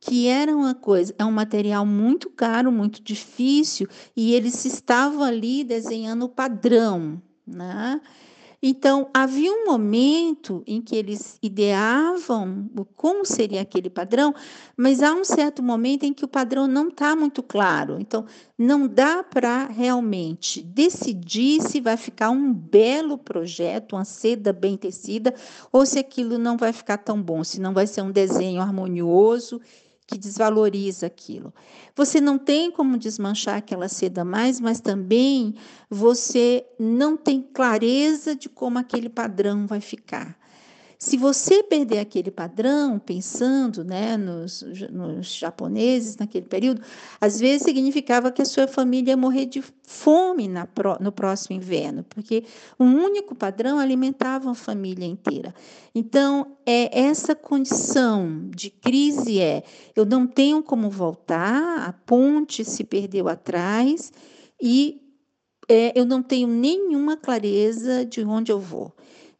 que 0.00 0.28
era 0.28 0.54
uma 0.54 0.74
coisa, 0.74 1.14
é 1.18 1.24
um 1.24 1.30
material 1.30 1.86
muito 1.86 2.28
caro, 2.28 2.70
muito 2.70 3.02
difícil, 3.02 3.88
e 4.14 4.34
eles 4.34 4.64
estavam 4.64 5.22
ali 5.22 5.64
desenhando 5.64 6.26
o 6.26 6.28
padrão, 6.28 7.20
né? 7.46 8.00
Então, 8.66 9.10
havia 9.12 9.52
um 9.52 9.66
momento 9.66 10.62
em 10.66 10.80
que 10.80 10.96
eles 10.96 11.38
ideavam 11.42 12.66
como 12.96 13.22
seria 13.26 13.60
aquele 13.60 13.90
padrão, 13.90 14.34
mas 14.74 15.02
há 15.02 15.12
um 15.12 15.22
certo 15.22 15.62
momento 15.62 16.04
em 16.04 16.14
que 16.14 16.24
o 16.24 16.28
padrão 16.28 16.66
não 16.66 16.88
está 16.88 17.14
muito 17.14 17.42
claro. 17.42 17.98
Então, 18.00 18.24
não 18.56 18.88
dá 18.88 19.22
para 19.22 19.66
realmente 19.66 20.62
decidir 20.62 21.60
se 21.60 21.78
vai 21.78 21.98
ficar 21.98 22.30
um 22.30 22.54
belo 22.54 23.18
projeto, 23.18 23.96
uma 23.96 24.04
seda 24.06 24.50
bem 24.50 24.78
tecida, 24.78 25.34
ou 25.70 25.84
se 25.84 25.98
aquilo 25.98 26.38
não 26.38 26.56
vai 26.56 26.72
ficar 26.72 26.96
tão 26.96 27.20
bom, 27.20 27.44
se 27.44 27.60
não 27.60 27.74
vai 27.74 27.86
ser 27.86 28.00
um 28.00 28.10
desenho 28.10 28.62
harmonioso 28.62 29.60
que 30.06 30.18
desvaloriza 30.18 31.06
aquilo. 31.06 31.52
Você 31.96 32.20
não 32.20 32.38
tem 32.38 32.70
como 32.70 32.98
desmanchar 32.98 33.56
aquela 33.56 33.88
seda 33.88 34.24
mais, 34.24 34.60
mas 34.60 34.80
também 34.80 35.54
você 35.88 36.66
não 36.78 37.16
tem 37.16 37.40
clareza 37.40 38.34
de 38.34 38.48
como 38.48 38.78
aquele 38.78 39.08
padrão 39.08 39.66
vai 39.66 39.80
ficar. 39.80 40.38
Se 41.04 41.18
você 41.18 41.62
perder 41.62 41.98
aquele 41.98 42.30
padrão, 42.30 42.98
pensando 42.98 43.84
né, 43.84 44.16
nos, 44.16 44.62
nos, 44.90 45.34
japoneses 45.34 46.16
naquele 46.16 46.46
período, 46.46 46.80
às 47.20 47.38
vezes 47.38 47.64
significava 47.64 48.32
que 48.32 48.40
a 48.40 48.44
sua 48.46 48.66
família 48.66 49.10
ia 49.10 49.16
morrer 49.16 49.44
de 49.44 49.62
fome 49.82 50.48
na, 50.48 50.66
no 51.00 51.12
próximo 51.12 51.56
inverno, 51.56 52.04
porque 52.04 52.44
um 52.80 53.04
único 53.04 53.34
padrão 53.34 53.78
alimentava 53.78 54.50
a 54.50 54.54
família 54.54 55.04
inteira. 55.04 55.54
Então, 55.94 56.56
é 56.64 56.98
essa 56.98 57.34
condição 57.34 58.48
de 58.48 58.70
crise 58.70 59.38
é: 59.40 59.62
eu 59.94 60.06
não 60.06 60.26
tenho 60.26 60.62
como 60.62 60.88
voltar, 60.88 61.86
a 61.86 61.92
ponte 61.92 62.64
se 62.64 62.82
perdeu 62.82 63.28
atrás 63.28 64.10
e 64.58 65.02
é, 65.68 65.92
eu 65.94 66.06
não 66.06 66.22
tenho 66.22 66.48
nenhuma 66.48 67.14
clareza 67.14 68.06
de 68.06 68.24
onde 68.24 68.50
eu 68.50 68.58
vou. 68.58 68.90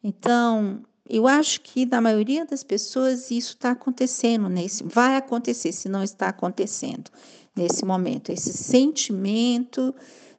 Então, 0.03 0.83
eu 1.07 1.27
acho 1.27 1.61
que 1.61 1.85
na 1.85 2.01
maioria 2.01 2.45
das 2.45 2.63
pessoas 2.63 3.29
isso 3.29 3.53
está 3.53 3.71
acontecendo 3.71 4.49
nesse, 4.49 4.83
vai 4.83 5.15
acontecer 5.15 5.71
se 5.71 5.87
não 5.87 6.03
está 6.03 6.29
acontecendo 6.29 7.11
nesse 7.55 7.85
momento, 7.85 8.31
esse 8.31 8.51
sentimento 8.51 9.93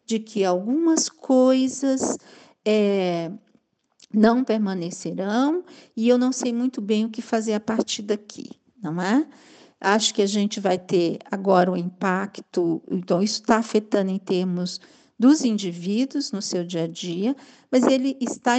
de 0.05 0.19
que 0.19 0.45
algumas 0.45 1.09
coisas 1.09 2.19
é, 2.65 3.31
não 4.13 4.45
permanecerão 4.45 5.65
e 5.97 6.09
eu 6.09 6.19
não 6.19 6.33
sei 6.33 6.53
muito 6.53 6.81
bem 6.81 7.05
o 7.05 7.11
que 7.11 7.23
fazer 7.23 7.55
a 7.55 7.61
partir 7.61 8.03
daqui, 8.03 8.51
não 8.83 9.01
é? 9.01 9.27
Acho 9.81 10.15
que 10.15 10.23
a 10.23 10.27
gente 10.27 10.59
vai 10.59 10.79
ter 10.79 11.19
agora 11.31 11.71
o 11.71 11.77
impacto, 11.77 12.83
então 12.91 13.23
isso 13.23 13.41
está 13.41 13.59
afetando 13.59 14.11
em 14.11 14.19
termos 14.19 14.81
dos 15.19 15.45
indivíduos 15.45 16.31
no 16.31 16.43
seu 16.43 16.65
dia 16.65 16.85
a 16.85 16.87
dia, 16.87 17.35
mas 17.71 17.85
ele 17.85 18.17
está 18.21 18.55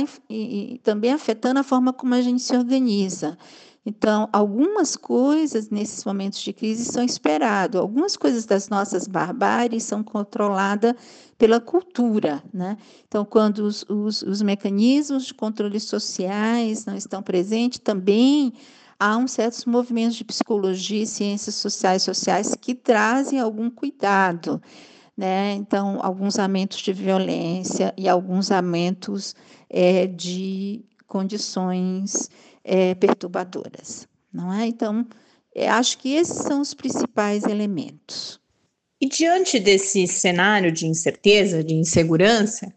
também 0.83 1.11
afetando 1.11 1.59
a 1.59 1.63
forma 1.63 1.93
como 1.93 2.15
a 2.15 2.21
gente 2.21 2.41
se 2.41 2.55
organiza. 2.55 3.37
Então, 3.85 4.27
algumas 4.33 4.97
coisas 4.97 5.69
nesses 5.69 6.03
momentos 6.03 6.41
de 6.41 6.51
crise 6.51 6.83
são 6.83 7.01
esperadas, 7.01 7.79
algumas 7.79 8.17
coisas 8.17 8.45
das 8.45 8.67
nossas 8.67 9.07
barbáries 9.07 9.83
são 9.83 10.03
controladas 10.03 10.93
pela 11.37 11.61
cultura. 11.61 12.43
Né? 12.53 12.77
Então, 13.07 13.23
quando 13.23 13.59
os, 13.59 13.85
os, 13.87 14.23
os 14.23 14.41
mecanismos 14.41 15.27
de 15.27 15.33
controle 15.33 15.79
sociais 15.79 16.85
não 16.85 16.97
estão 16.97 17.23
presentes, 17.23 17.79
também 17.79 18.51
há 18.99 19.15
um 19.15 19.25
certos 19.25 19.63
movimentos 19.63 20.17
de 20.17 20.25
psicologia 20.25 21.03
e 21.03 21.07
ciências 21.07 21.55
sociais 21.55 22.03
sociais 22.03 22.55
que 22.59 22.75
trazem 22.75 23.39
algum 23.39 23.69
cuidado 23.69 24.61
né? 25.17 25.53
Então, 25.53 25.99
alguns 26.01 26.37
aumentos 26.37 26.77
de 26.77 26.93
violência 26.93 27.91
e 27.97 28.07
alguns 28.07 28.51
aumentos 28.51 29.35
é, 29.67 30.05
de 30.05 30.85
condições 31.07 32.29
é, 32.63 32.93
perturbadoras, 32.93 34.07
não 34.31 34.53
é? 34.53 34.67
Então, 34.67 35.07
é, 35.55 35.67
acho 35.67 35.97
que 35.97 36.13
esses 36.13 36.37
são 36.37 36.61
os 36.61 36.75
principais 36.75 37.45
elementos. 37.45 38.39
E 39.01 39.07
diante 39.07 39.59
desse 39.59 40.05
cenário 40.07 40.71
de 40.71 40.85
incerteza, 40.85 41.63
de 41.63 41.73
insegurança, 41.73 42.71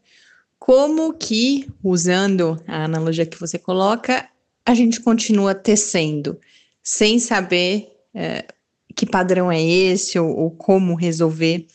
como 0.59 1.13
que, 1.13 1.69
usando 1.83 2.63
a 2.67 2.85
analogia 2.85 3.27
que 3.27 3.41
você 3.41 3.59
coloca, 3.59 4.29
a 4.65 4.75
gente 4.75 5.01
continua 5.01 5.55
tecendo, 5.55 6.39
sem 6.83 7.19
saber 7.19 7.91
é, 8.15 8.47
que 8.95 9.07
padrão 9.07 9.51
é 9.51 9.63
esse 9.63 10.19
ou, 10.19 10.29
ou 10.37 10.51
como 10.51 10.95
resolver 10.95 11.67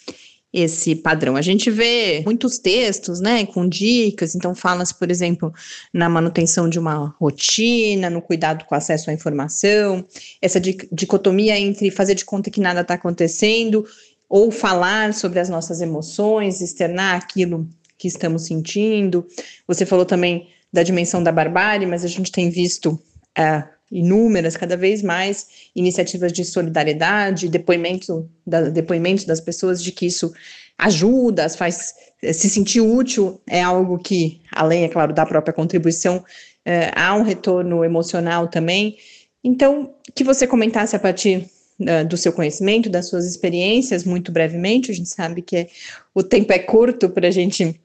esse 0.56 0.96
padrão. 0.96 1.36
A 1.36 1.42
gente 1.42 1.70
vê 1.70 2.22
muitos 2.26 2.58
textos, 2.58 3.20
né, 3.20 3.46
com 3.46 3.68
dicas, 3.68 4.34
então 4.34 4.56
fala-se, 4.56 4.96
por 4.96 5.12
exemplo, 5.12 5.54
na 5.94 6.08
manutenção 6.08 6.70
de 6.70 6.80
uma 6.80 7.14
rotina, 7.20 8.10
no 8.10 8.22
cuidado 8.22 8.64
com 8.64 8.74
acesso 8.74 9.10
à 9.10 9.14
informação, 9.14 10.06
essa 10.42 10.58
dicotomia 10.60 11.60
entre 11.60 11.92
fazer 11.92 12.16
de 12.16 12.24
conta 12.24 12.50
que 12.50 12.62
nada 12.62 12.80
está 12.80 12.94
acontecendo 12.94 13.86
ou 14.30 14.50
falar 14.50 15.14
sobre 15.14 15.42
as 15.42 15.50
nossas 15.50 15.82
emoções, 15.82 16.62
externar 16.62 17.16
aquilo 17.16 17.68
que 17.98 18.08
estamos 18.08 18.46
sentindo. 18.46 19.28
Você 19.68 19.86
falou 19.86 20.06
também 20.06 20.48
da 20.72 20.84
dimensão 20.84 21.22
da 21.22 21.34
barbárie, 21.34 21.86
mas 21.86 22.06
a 22.06 22.08
gente 22.08 22.32
tem 22.32 22.50
visto 22.50 22.98
é, 23.38 23.62
inúmeras, 23.92 24.58
cada 24.58 24.76
vez 24.76 25.02
mais 25.02 25.48
iniciativas 25.76 26.32
de 26.34 26.44
solidariedade, 26.44 27.50
depoimento 27.50 28.30
da, 28.46 28.62
depoimentos 28.70 29.26
das 29.26 29.40
pessoas 29.40 29.84
de 29.84 29.92
que 29.92 30.08
isso 30.08 30.34
ajuda, 30.78 31.48
faz 31.50 31.94
eh, 32.22 32.34
se 32.34 32.50
sentir 32.50 32.82
útil, 32.82 33.40
é 33.48 33.62
algo 33.62 33.98
que, 33.98 34.42
além, 34.52 34.84
é 34.84 34.90
claro, 34.90 35.14
da 35.14 35.26
própria 35.26 35.54
contribuição, 35.54 36.24
é, 36.66 36.92
há 36.96 37.14
um 37.16 37.22
retorno 37.22 37.86
emocional 37.86 38.48
também. 38.48 38.98
Então, 39.44 39.94
que 40.16 40.24
você 40.24 40.48
comentasse 40.48 40.96
a 40.96 41.00
partir 41.00 41.48
uh, 41.80 42.06
do 42.08 42.18
seu 42.18 42.34
conhecimento, 42.34 42.90
das 42.90 43.08
suas 43.08 43.28
experiências, 43.28 44.04
muito 44.04 44.32
brevemente, 44.32 44.90
a 44.90 44.94
gente 44.94 45.10
sabe 45.10 45.44
que 45.44 45.68
o 46.16 46.24
tempo 46.24 46.52
é 46.52 46.58
curto 46.58 47.08
para 47.10 47.28
a 47.28 47.32
gente 47.32 47.80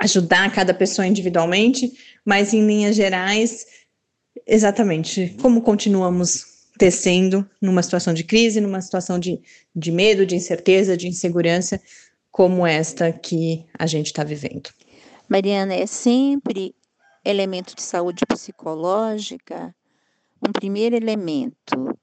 ajudar 0.00 0.50
cada 0.54 0.72
pessoa 0.72 1.06
individualmente, 1.06 1.92
mas 2.24 2.54
em 2.54 2.66
linhas 2.66 2.96
gerais, 2.96 3.66
Exatamente. 4.50 5.36
Como 5.40 5.62
continuamos 5.62 6.44
tecendo 6.76 7.48
numa 7.60 7.82
situação 7.82 8.12
de 8.12 8.24
crise, 8.24 8.60
numa 8.60 8.80
situação 8.80 9.16
de, 9.16 9.40
de 9.74 9.92
medo, 9.92 10.26
de 10.26 10.34
incerteza, 10.34 10.96
de 10.96 11.06
insegurança, 11.06 11.80
como 12.32 12.66
esta 12.66 13.12
que 13.12 13.64
a 13.78 13.86
gente 13.86 14.06
está 14.06 14.24
vivendo. 14.24 14.70
Mariana, 15.28 15.74
é 15.74 15.86
sempre 15.86 16.74
elemento 17.24 17.76
de 17.76 17.82
saúde 17.82 18.24
psicológica 18.26 19.72
um 20.42 20.50
primeiro 20.50 20.96
elemento. 20.96 21.96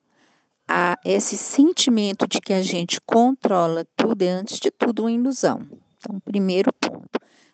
A 0.70 0.98
esse 1.04 1.38
sentimento 1.38 2.28
de 2.28 2.40
que 2.40 2.54
a 2.54 2.62
gente 2.62 3.02
controla 3.02 3.86
tudo 3.96 4.22
é, 4.22 4.30
antes 4.30 4.60
de 4.60 4.72
tudo, 4.72 5.04
uma 5.04 5.12
ilusão. 5.12 5.68
Então, 5.98 6.20
primeiro 6.20 6.72
ponto. 6.74 6.97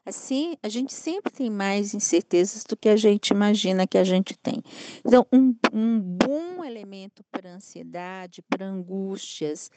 Assim, 0.06 0.58
a 0.62 0.68
gente 0.68 0.94
sempre 0.94 1.32
tem 1.32 1.50
mais 1.50 1.94
incertezas 1.94 2.66
do 2.66 2.76
que 2.76 2.90
a 2.90 2.96
gente 2.98 3.30
imagina 3.30 3.88
que 3.88 3.98
a 3.98 4.04
gente 4.04 4.38
tem. 4.38 4.62
Então, 5.06 5.26
um, 5.32 5.56
um 5.72 6.00
bom 6.00 6.64
elemento 6.64 7.24
para 7.32 7.54
ansiedade, 7.54 8.42
para 8.42 8.66
angústias, 8.66 9.72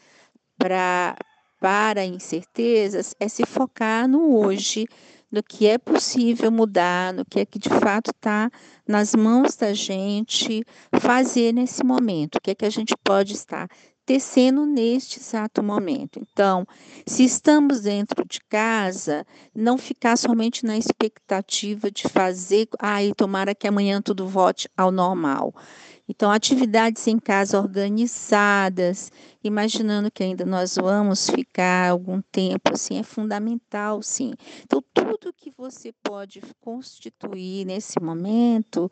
para, 0.58 1.16
para 1.60 2.04
incertezas, 2.04 3.14
é 3.20 3.28
se 3.28 3.46
focar 3.46 4.08
no 4.08 4.36
hoje, 4.36 4.86
no 5.30 5.42
que 5.42 5.66
é 5.66 5.78
possível 5.78 6.50
mudar, 6.50 7.12
no 7.12 7.24
que 7.24 7.40
é 7.40 7.46
que 7.46 7.58
de 7.58 7.68
fato 7.68 8.10
está 8.10 8.50
nas 8.86 9.14
mãos 9.14 9.54
da 9.54 9.72
gente 9.72 10.64
fazer 11.00 11.52
nesse 11.52 11.84
momento, 11.84 12.36
o 12.36 12.40
que 12.40 12.50
é 12.50 12.54
que 12.54 12.64
a 12.64 12.70
gente 12.70 12.94
pode 13.04 13.34
estar 13.34 13.68
tecendo 14.06 14.64
neste 14.64 15.18
exato 15.18 15.62
momento. 15.64 16.20
Então, 16.22 16.64
se 17.04 17.24
estamos 17.24 17.80
dentro 17.80 18.24
de 18.24 18.38
casa, 18.48 19.26
não 19.52 19.76
ficar 19.76 20.16
somente 20.16 20.64
na 20.64 20.78
expectativa 20.78 21.90
de 21.90 22.08
fazer, 22.08 22.68
ai, 22.78 23.10
ah, 23.10 23.14
tomara 23.16 23.54
que 23.54 23.66
amanhã 23.66 24.00
tudo 24.00 24.28
volte 24.28 24.70
ao 24.76 24.92
normal. 24.92 25.52
Então, 26.08 26.30
atividades 26.30 27.04
em 27.08 27.18
casa 27.18 27.58
organizadas, 27.58 29.10
imaginando 29.42 30.08
que 30.08 30.22
ainda 30.22 30.46
nós 30.46 30.76
vamos 30.76 31.28
ficar 31.28 31.90
algum 31.90 32.22
tempo, 32.30 32.72
assim, 32.72 33.00
é 33.00 33.02
fundamental, 33.02 34.00
sim. 34.02 34.32
Então, 34.62 34.80
tudo 34.94 35.32
que 35.36 35.52
você 35.58 35.92
pode 36.04 36.40
constituir 36.60 37.64
nesse 37.64 38.00
momento 38.00 38.88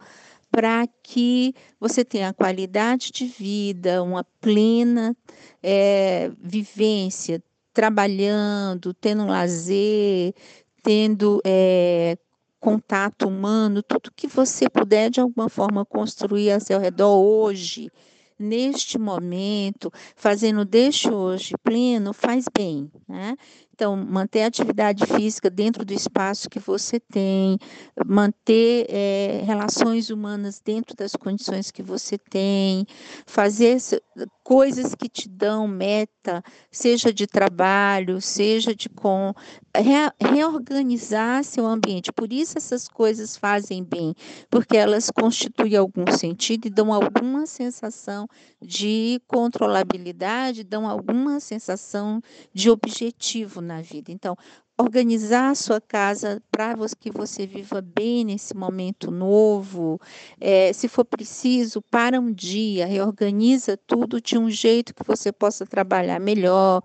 para 0.55 0.87
que 1.03 1.53
você 1.81 2.05
tenha 2.05 2.33
qualidade 2.33 3.11
de 3.11 3.27
vida, 3.27 4.01
uma 4.05 4.23
plena 4.41 5.13
é, 5.61 6.31
vivência, 6.41 7.43
trabalhando, 7.73 8.95
tendo 8.95 9.27
lazer, 9.27 10.33
tendo 10.81 11.43
é, 11.45 12.17
contato 12.61 13.27
humano, 13.27 13.83
tudo 13.83 14.13
que 14.15 14.29
você 14.29 14.71
puder 14.71 15.11
de 15.11 15.21
alguma 15.21 15.49
forma 15.49 15.85
construir 15.85 16.53
a 16.53 16.61
seu 16.61 16.79
redor 16.79 17.17
hoje, 17.17 17.91
neste 18.39 18.97
momento, 18.97 19.91
fazendo 20.15 20.65
deste 20.65 21.11
hoje 21.11 21.55
pleno, 21.65 22.13
faz 22.13 22.45
bem. 22.57 22.89
Né? 23.09 23.35
Então, 23.75 23.97
manter 23.97 24.43
a 24.43 24.47
atividade 24.47 25.05
física 25.05 25.51
dentro 25.51 25.85
do 25.85 25.93
espaço 25.93 26.49
que 26.49 26.61
você 26.61 27.01
tem, 27.01 27.59
manter 28.07 28.87
é, 28.89 29.43
relações 29.45 30.11
humanas 30.11 30.63
dentro 30.65 30.95
das 30.95 31.17
condições 31.17 31.73
que 31.73 31.83
você 31.83 32.17
tem, 32.17 32.87
fazer 33.27 33.81
coisas 34.45 34.95
que 34.95 35.09
te 35.09 35.29
dão 35.29 35.67
meta, 35.67 36.41
seja 36.71 37.13
de 37.13 37.27
trabalho, 37.27 38.21
seja 38.21 38.73
de 38.77 38.89
com 38.89 39.35
re, 39.77 40.13
reorganizar 40.21 41.43
seu 41.43 41.67
ambiente. 41.67 42.13
Por 42.13 42.33
isso 42.33 42.57
essas 42.57 42.87
coisas 42.87 43.37
fazem 43.37 43.83
bem, 43.83 44.15
porque 44.49 44.77
elas 44.77 45.11
constituem 45.11 45.75
algum 45.75 46.07
sentido 46.13 46.67
e 46.67 46.71
dão 46.71 46.93
alguma 46.93 47.45
sensação 47.45 48.29
de 48.63 49.21
controlabilidade, 49.27 50.63
dão 50.63 50.89
alguma 50.89 51.41
sensação 51.41 52.21
de 52.53 52.71
objetivo 52.71 53.64
na 53.65 53.81
vida. 53.83 54.13
Então, 54.13 54.37
organizar 54.79 55.51
a 55.51 55.55
sua 55.55 55.81
casa 55.81 56.43
para 56.51 56.75
que 57.01 57.11
você 57.11 57.47
viva 57.47 57.81
bem 57.81 58.25
nesse 58.25 58.55
momento 58.57 59.11
novo. 59.11 60.01
É, 60.41 60.73
se 60.73 60.89
for 60.89 61.05
preciso, 61.05 61.81
para 61.83 62.21
um 62.21 62.33
dia, 62.33 62.87
reorganiza 62.87 63.77
tudo 63.77 64.21
de 64.21 64.37
um 64.37 64.51
jeito 64.51 64.95
que 64.95 65.05
você 65.07 65.33
possa 65.33 65.65
trabalhar 65.65 66.21
melhor, 66.21 66.83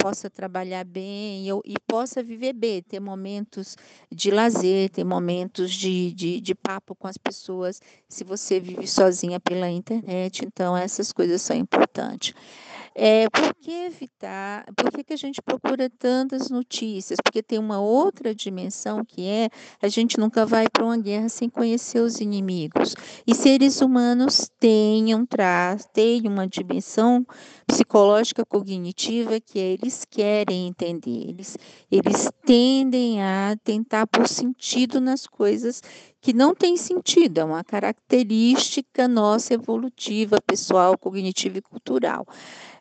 possa 0.00 0.30
trabalhar 0.30 0.84
bem 0.84 1.48
e, 1.48 1.50
e 1.64 1.74
possa 1.86 2.22
viver 2.22 2.52
bem, 2.54 2.82
ter 2.82 3.00
momentos 3.00 3.76
de 4.10 4.30
lazer, 4.30 4.88
ter 4.90 5.04
momentos 5.04 5.72
de, 5.72 6.12
de, 6.12 6.40
de 6.40 6.54
papo 6.54 6.94
com 6.94 7.06
as 7.06 7.18
pessoas, 7.18 7.80
se 8.08 8.24
você 8.24 8.58
vive 8.58 8.86
sozinha 8.86 9.38
pela 9.38 9.68
internet. 9.68 10.44
Então, 10.44 10.76
essas 10.76 11.12
coisas 11.12 11.42
são 11.42 11.56
importantes. 11.56 12.34
É, 12.94 13.30
por 13.30 13.54
que 13.54 13.70
evitar? 13.70 14.64
Por 14.76 14.90
que, 14.90 15.04
que 15.04 15.12
a 15.12 15.16
gente 15.16 15.40
procura 15.40 15.88
tantas 15.88 16.50
notícias? 16.50 17.18
Porque 17.22 17.42
tem 17.42 17.58
uma 17.58 17.80
outra 17.80 18.34
dimensão 18.34 19.04
que 19.04 19.26
é 19.26 19.48
a 19.80 19.88
gente 19.88 20.18
nunca 20.18 20.44
vai 20.44 20.66
para 20.68 20.84
uma 20.84 20.96
guerra 20.96 21.28
sem 21.28 21.48
conhecer 21.48 22.00
os 22.00 22.20
inimigos. 22.20 22.96
E 23.26 23.34
seres 23.34 23.80
humanos 23.80 24.50
têm 24.58 25.14
um 25.14 25.24
traço, 25.24 25.88
têm 25.92 26.26
uma 26.26 26.48
dimensão 26.48 27.24
psicológica 27.66 28.44
cognitiva 28.44 29.40
que 29.40 29.58
é, 29.58 29.72
eles 29.72 29.89
querem 30.08 30.68
entender, 30.68 31.28
eles, 31.28 31.56
eles 31.90 32.30
tendem 32.44 33.22
a 33.22 33.56
tentar 33.62 34.06
pôr 34.06 34.26
sentido 34.28 35.00
nas 35.00 35.26
coisas 35.26 35.82
que 36.20 36.32
não 36.32 36.54
tem 36.54 36.76
sentido, 36.76 37.38
é 37.38 37.44
uma 37.44 37.64
característica 37.64 39.08
nossa 39.08 39.54
evolutiva, 39.54 40.40
pessoal, 40.40 40.96
cognitiva 40.98 41.58
e 41.58 41.62
cultural. 41.62 42.26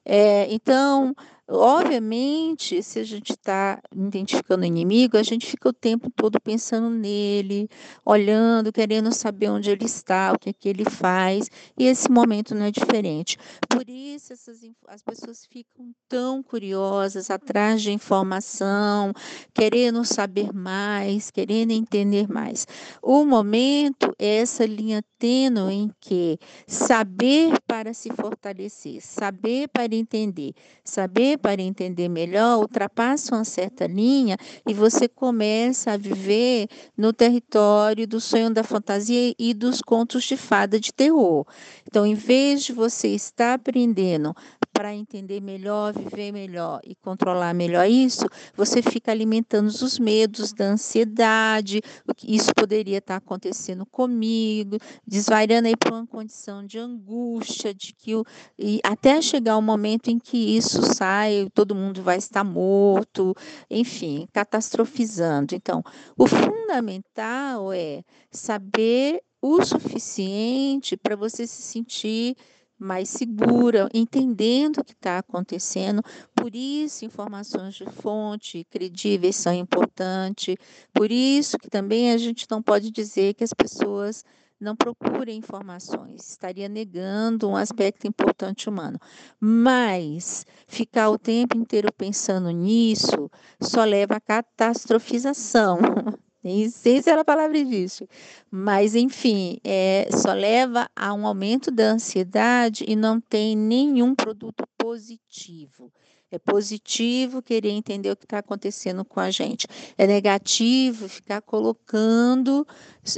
É, 0.05 0.51
então, 0.53 1.15
Obviamente, 1.51 2.83
se 2.83 2.99
a 2.99 3.03
gente 3.03 3.31
está 3.31 3.81
identificando 3.91 4.61
o 4.61 4.67
inimigo, 4.67 5.17
a 5.17 5.23
gente 5.23 5.47
fica 5.47 5.67
o 5.69 5.73
tempo 5.73 6.07
todo 6.15 6.39
pensando 6.39 6.91
nele, 6.91 7.67
olhando, 8.05 8.71
querendo 8.71 9.11
saber 9.11 9.49
onde 9.49 9.71
ele 9.71 9.85
está, 9.85 10.31
o 10.31 10.37
que, 10.37 10.51
é 10.51 10.53
que 10.53 10.69
ele 10.69 10.85
faz, 10.85 11.49
e 11.75 11.87
esse 11.87 12.07
momento 12.11 12.53
não 12.53 12.67
é 12.67 12.71
diferente. 12.71 13.35
Por 13.67 13.89
isso, 13.89 14.31
essas, 14.31 14.59
as 14.87 15.01
pessoas 15.01 15.43
ficam 15.47 15.91
tão 16.07 16.43
curiosas, 16.43 17.31
atrás 17.31 17.81
de 17.81 17.91
informação, 17.91 19.11
querendo 19.51 20.05
saber 20.05 20.53
mais, 20.53 21.31
querendo 21.31 21.71
entender 21.71 22.31
mais. 22.31 22.67
O 23.01 23.25
momento 23.29 24.13
é 24.17 24.37
essa 24.37 24.65
linha 24.65 25.03
tênue 25.19 25.73
em 25.73 25.91
que 26.01 26.39
saber 26.65 27.53
para 27.67 27.93
se 27.93 28.09
fortalecer, 28.09 29.01
saber 29.01 29.67
para 29.69 29.95
entender, 29.95 30.53
saber 30.83 31.37
para 31.37 31.61
entender 31.61 32.09
melhor, 32.09 32.57
ultrapassa 32.57 33.35
uma 33.35 33.45
certa 33.45 33.85
linha 33.85 34.35
e 34.67 34.73
você 34.73 35.07
começa 35.07 35.91
a 35.91 35.97
viver 35.97 36.67
no 36.97 37.13
território 37.13 38.07
do 38.07 38.19
sonho 38.19 38.49
da 38.49 38.63
fantasia 38.63 39.33
e 39.37 39.53
dos 39.53 39.81
contos 39.81 40.23
de 40.23 40.35
fada 40.35 40.79
de 40.79 40.91
terror. 40.91 41.45
Então, 41.87 42.05
em 42.05 42.15
vez 42.15 42.63
de 42.63 42.73
você 42.73 43.09
estar 43.09 43.53
aprendendo 43.53 44.33
para 44.79 44.95
entender 44.95 45.41
melhor, 45.41 45.91
viver 45.91 46.31
melhor 46.31 46.79
e 46.85 46.95
controlar 46.95 47.53
melhor 47.53 47.85
isso, 47.85 48.25
você 48.55 48.81
fica 48.81 49.11
alimentando 49.11 49.67
os 49.67 49.99
medos 49.99 50.53
da 50.53 50.67
ansiedade, 50.67 51.81
o 52.07 52.15
que 52.15 52.33
isso 52.33 52.55
poderia 52.55 52.99
estar 52.99 53.17
acontecendo 53.17 53.85
comigo, 53.85 54.77
desvariando 55.05 55.67
aí 55.67 55.75
para 55.75 55.93
uma 55.93 56.07
condição 56.07 56.65
de 56.65 56.79
angústia, 56.79 57.73
de 57.73 57.93
que 57.93 58.15
o, 58.15 58.23
e 58.57 58.79
até 58.81 59.21
chegar 59.21 59.57
o 59.57 59.61
momento 59.61 60.07
em 60.07 60.17
que 60.17 60.37
isso 60.37 60.81
sai, 60.93 61.49
todo 61.53 61.75
mundo 61.75 62.01
vai 62.01 62.15
estar 62.15 62.45
morto, 62.45 63.35
enfim, 63.69 64.29
catastrofizando. 64.31 65.55
Então, 65.55 65.83
o 66.17 66.25
fundamental 66.25 67.73
é 67.73 68.01
saber 68.31 69.21
o 69.41 69.61
suficiente 69.61 70.95
para 70.95 71.17
você 71.17 71.45
se 71.45 71.61
sentir 71.63 72.37
mais 72.79 73.09
segura, 73.09 73.89
entendendo 73.93 74.77
o 74.77 74.83
que 74.83 74.93
está 74.93 75.17
acontecendo. 75.17 76.01
Por 76.33 76.55
isso, 76.55 77.03
informações 77.03 77.75
de 77.75 77.85
fonte 77.85 78.65
credíveis 78.69 79.35
são 79.35 79.53
importantes. 79.53 80.55
Por 80.93 81.11
isso 81.11 81.57
que 81.57 81.69
também 81.69 82.11
a 82.11 82.17
gente 82.17 82.47
não 82.49 82.61
pode 82.61 82.89
dizer 82.89 83.33
que 83.33 83.43
as 83.43 83.53
pessoas 83.53 84.23
não 84.59 84.75
procurem 84.75 85.37
informações, 85.37 86.31
estaria 86.31 86.67
negando 86.67 87.47
um 87.47 87.55
aspecto 87.55 88.05
importante 88.07 88.67
humano. 88.67 88.99
Mas 89.39 90.45
ficar 90.67 91.09
o 91.09 91.17
tempo 91.17 91.55
inteiro 91.57 91.91
pensando 91.93 92.51
nisso 92.51 93.31
só 93.61 93.85
leva 93.85 94.15
à 94.15 94.19
catastrofização 94.19 95.79
Nem 96.43 96.69
sei 96.69 97.01
se 97.01 97.09
era 97.09 97.21
a 97.21 97.25
palavra 97.25 97.57
existe. 97.57 98.07
Mas, 98.49 98.95
enfim, 98.95 99.59
é, 99.63 100.07
só 100.11 100.33
leva 100.33 100.89
a 100.95 101.13
um 101.13 101.27
aumento 101.27 101.69
da 101.69 101.91
ansiedade 101.91 102.85
e 102.87 102.95
não 102.95 103.19
tem 103.19 103.55
nenhum 103.55 104.15
produto 104.15 104.65
positivo. 104.77 105.91
É 106.31 106.37
positivo 106.37 107.41
querer 107.41 107.71
entender 107.71 108.11
o 108.11 108.15
que 108.15 108.25
está 108.25 108.37
acontecendo 108.37 109.03
com 109.03 109.19
a 109.19 109.31
gente. 109.31 109.65
É 109.97 110.05
negativo 110.05 111.09
ficar 111.09 111.41
colocando 111.41 112.67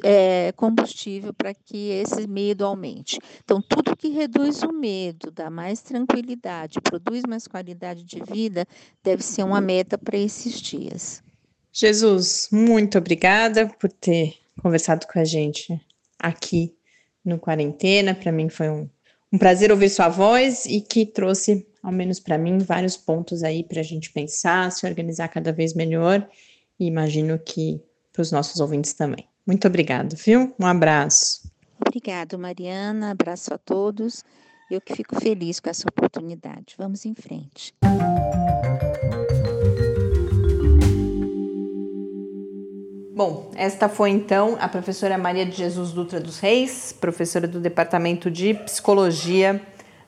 é, 0.01 0.53
combustível 0.53 1.33
para 1.33 1.53
que 1.53 1.89
esse 1.89 2.25
medo 2.25 2.65
aumente. 2.65 3.19
Então, 3.43 3.61
tudo 3.61 3.97
que 3.97 4.07
reduz 4.07 4.63
o 4.63 4.71
medo, 4.71 5.29
dá 5.29 5.49
mais 5.49 5.81
tranquilidade, 5.81 6.79
produz 6.81 7.23
mais 7.27 7.47
qualidade 7.47 8.05
de 8.05 8.23
vida, 8.23 8.65
deve 9.03 9.21
ser 9.21 9.43
uma 9.43 9.59
meta 9.59 9.97
para 9.97 10.17
esses 10.17 10.61
dias. 10.61 11.21
Jesus, 11.73 12.49
muito 12.51 12.97
obrigada 12.97 13.67
por 13.79 13.91
ter 13.91 14.35
conversado 14.61 15.07
com 15.07 15.19
a 15.19 15.23
gente 15.23 15.79
aqui 16.19 16.75
no 17.23 17.39
Quarentena. 17.39 18.13
Para 18.13 18.31
mim 18.31 18.49
foi 18.49 18.69
um, 18.69 18.89
um 19.31 19.37
prazer 19.37 19.71
ouvir 19.71 19.89
sua 19.89 20.09
voz 20.09 20.65
e 20.65 20.81
que 20.81 21.05
trouxe, 21.05 21.65
ao 21.81 21.91
menos 21.91 22.19
para 22.19 22.37
mim, 22.37 22.57
vários 22.57 22.97
pontos 22.97 23.43
aí 23.43 23.63
para 23.63 23.79
a 23.79 23.83
gente 23.83 24.11
pensar, 24.11 24.71
se 24.71 24.85
organizar 24.85 25.29
cada 25.29 25.51
vez 25.51 25.73
melhor 25.73 26.27
e 26.79 26.85
imagino 26.85 27.39
que 27.39 27.81
para 28.11 28.21
os 28.21 28.31
nossos 28.31 28.59
ouvintes 28.59 28.93
também. 28.93 29.25
Muito 29.45 29.67
obrigado, 29.67 30.15
viu? 30.15 30.53
Um 30.59 30.65
abraço. 30.65 31.49
Obrigado, 31.79 32.37
Mariana. 32.37 33.11
Abraço 33.11 33.53
a 33.53 33.57
todos. 33.57 34.23
Eu 34.69 34.79
que 34.79 34.95
fico 34.95 35.19
feliz 35.19 35.59
com 35.59 35.69
essa 35.69 35.85
oportunidade. 35.89 36.75
Vamos 36.77 37.05
em 37.05 37.13
frente. 37.13 37.73
Bom, 43.23 43.51
esta 43.55 43.87
foi 43.87 44.09
então 44.09 44.57
a 44.59 44.67
professora 44.67 45.15
Maria 45.15 45.45
de 45.45 45.55
Jesus 45.55 45.91
Dutra 45.91 46.19
dos 46.19 46.39
Reis, 46.39 46.91
professora 46.99 47.47
do 47.47 47.59
Departamento 47.59 48.31
de 48.31 48.55
Psicologia 48.55 49.61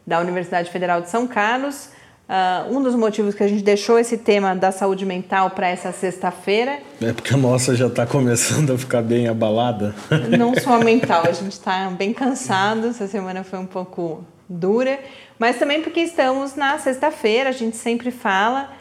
da 0.04 0.20
Universidade 0.20 0.72
Federal 0.72 1.00
de 1.00 1.12
São 1.12 1.28
Carlos. 1.28 1.90
Uh, 2.28 2.76
um 2.76 2.82
dos 2.82 2.96
motivos 2.96 3.36
que 3.36 3.44
a 3.44 3.48
gente 3.48 3.62
deixou 3.62 4.00
esse 4.00 4.18
tema 4.18 4.56
da 4.56 4.72
saúde 4.72 5.06
mental 5.06 5.52
para 5.52 5.68
essa 5.68 5.92
sexta-feira. 5.92 6.80
É 7.00 7.14
porque 7.14 7.36
a 7.36 7.38
nossa 7.38 7.76
já 7.76 7.86
está 7.86 8.04
começando 8.08 8.74
a 8.74 8.78
ficar 8.80 9.04
bem 9.04 9.28
abalada. 9.28 9.94
Não 10.36 10.56
só 10.60 10.80
mental, 10.84 11.22
a 11.24 11.32
gente 11.32 11.52
está 11.52 11.92
bem 11.92 12.14
cansado, 12.14 12.88
essa 12.88 13.06
semana 13.06 13.44
foi 13.44 13.60
um 13.60 13.68
pouco 13.68 14.26
dura, 14.50 15.00
mas 15.38 15.60
também 15.60 15.84
porque 15.84 16.00
estamos 16.00 16.56
na 16.56 16.80
sexta-feira, 16.80 17.50
a 17.50 17.54
gente 17.54 17.78
sempre 17.78 18.10
fala 18.10 18.72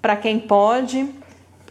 para 0.00 0.16
quem 0.16 0.38
pode, 0.38 1.06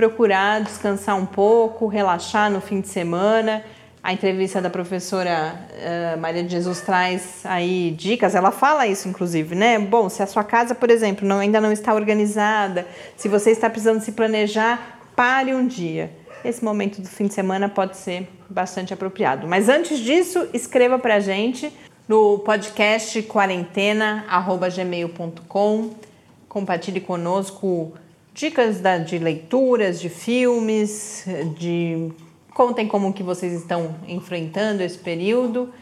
procurar 0.02 0.64
descansar 0.64 1.16
um 1.16 1.28
pouco, 1.28 1.86
relaxar 1.86 2.50
no 2.50 2.60
fim 2.60 2.82
de 2.82 2.88
semana. 2.88 3.64
A 4.02 4.12
entrevista 4.12 4.60
da 4.60 4.68
professora 4.68 5.54
uh, 5.70 6.20
Maria 6.20 6.44
de 6.44 6.50
Jesus 6.50 6.82
traz 6.82 7.42
aí 7.44 7.92
dicas, 7.92 8.34
ela 8.34 8.50
fala 8.50 8.88
isso 8.88 9.08
inclusive, 9.08 9.54
né? 9.54 9.78
Bom, 9.78 10.10
se 10.10 10.24
a 10.24 10.26
sua 10.26 10.44
casa, 10.44 10.74
por 10.74 10.90
exemplo, 10.90 11.28
não, 11.28 11.38
ainda 11.38 11.62
não 11.62 11.72
está 11.72 11.94
organizada, 11.94 12.88
se 13.16 13.28
você 13.28 13.52
está 13.52 13.70
precisando 13.70 14.02
se 14.02 14.14
planejar, 14.14 14.98
pare 15.16 15.54
um 15.54 15.68
dia. 15.68 16.10
Esse 16.44 16.66
momento 16.66 17.00
do 17.00 17.08
fim 17.08 17.28
de 17.28 17.36
semana 17.36 17.70
pode 17.70 17.96
ser 17.96 18.28
bastante 18.50 18.92
apropriado. 18.92 19.48
Mas 19.48 19.70
antes 19.70 20.00
disso, 20.00 20.50
escreva 20.52 20.98
para 20.98 21.18
a 21.18 21.20
gente 21.20 21.72
no 22.08 22.40
podcast 22.40 23.22
quarentena.gmail.com. 23.22 25.92
Compartilhe 26.50 27.02
conosco 27.02 27.94
dicas 28.34 28.80
da, 28.80 28.98
de 28.98 29.18
leituras, 29.18 30.00
de 30.00 30.10
filmes, 30.10 31.26
de 31.58 32.12
contem 32.54 32.88
como 32.88 33.14
que 33.14 33.24
vocês 33.24 33.54
estão 33.54 33.96
enfrentando 34.08 34.84
esse 34.84 34.98
período, 34.98 35.74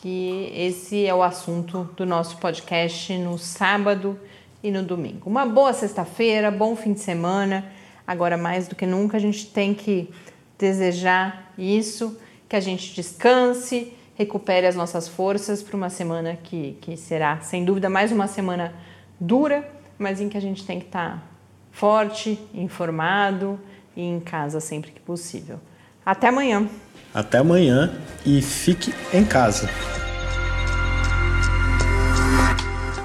que 0.00 0.52
esse 0.54 1.06
é 1.06 1.14
o 1.14 1.22
assunto 1.22 1.88
do 1.96 2.06
nosso 2.06 2.38
podcast 2.38 3.16
no 3.18 3.38
sábado 3.38 4.18
e 4.62 4.70
no 4.70 4.82
domingo. 4.82 5.28
Uma 5.28 5.46
boa 5.46 5.72
sexta-feira, 5.72 6.50
bom 6.50 6.74
fim 6.74 6.92
de 6.92 7.00
semana. 7.00 7.70
Agora 8.06 8.36
mais 8.36 8.66
do 8.66 8.74
que 8.74 8.86
nunca 8.86 9.16
a 9.16 9.20
gente 9.20 9.46
tem 9.46 9.72
que 9.72 10.10
desejar 10.58 11.52
isso, 11.56 12.18
que 12.48 12.56
a 12.56 12.60
gente 12.60 12.94
descanse, 12.94 13.92
recupere 14.14 14.66
as 14.66 14.74
nossas 14.74 15.08
forças 15.08 15.62
para 15.62 15.76
uma 15.76 15.88
semana 15.88 16.36
que, 16.42 16.76
que 16.80 16.96
será, 16.96 17.40
sem 17.40 17.64
dúvida, 17.64 17.88
mais 17.88 18.10
uma 18.10 18.26
semana 18.26 18.74
dura, 19.18 19.66
mas 19.98 20.20
em 20.20 20.28
que 20.28 20.36
a 20.36 20.40
gente 20.40 20.64
tem 20.66 20.78
que 20.78 20.86
estar 20.86 21.18
tá 21.18 21.29
forte, 21.70 22.38
informado, 22.54 23.58
e 23.96 24.02
em 24.02 24.20
casa 24.20 24.60
sempre 24.60 24.90
que 24.90 25.00
possível. 25.00 25.60
Até 26.04 26.28
amanhã. 26.28 26.68
Até 27.12 27.38
amanhã 27.38 27.92
e 28.24 28.40
fique 28.40 28.94
em 29.12 29.24
casa. 29.24 29.68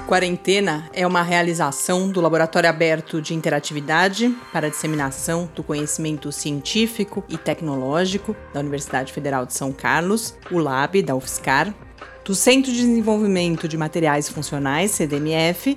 Quarentena 0.06 0.88
é 0.92 1.04
uma 1.04 1.20
realização 1.20 2.08
do 2.08 2.20
Laboratório 2.20 2.70
Aberto 2.70 3.20
de 3.20 3.34
Interatividade 3.34 4.32
para 4.52 4.68
a 4.68 4.70
Disseminação 4.70 5.50
do 5.52 5.64
Conhecimento 5.64 6.30
Científico 6.30 7.24
e 7.28 7.36
Tecnológico 7.36 8.36
da 8.54 8.60
Universidade 8.60 9.12
Federal 9.12 9.44
de 9.44 9.52
São 9.52 9.72
Carlos, 9.72 10.36
o 10.48 10.58
LAB 10.58 11.02
da 11.02 11.16
UFSCar, 11.16 11.74
do 12.24 12.36
Centro 12.36 12.70
de 12.70 12.78
Desenvolvimento 12.78 13.66
de 13.66 13.76
Materiais 13.76 14.28
Funcionais, 14.28 14.92
CDMF, 14.92 15.76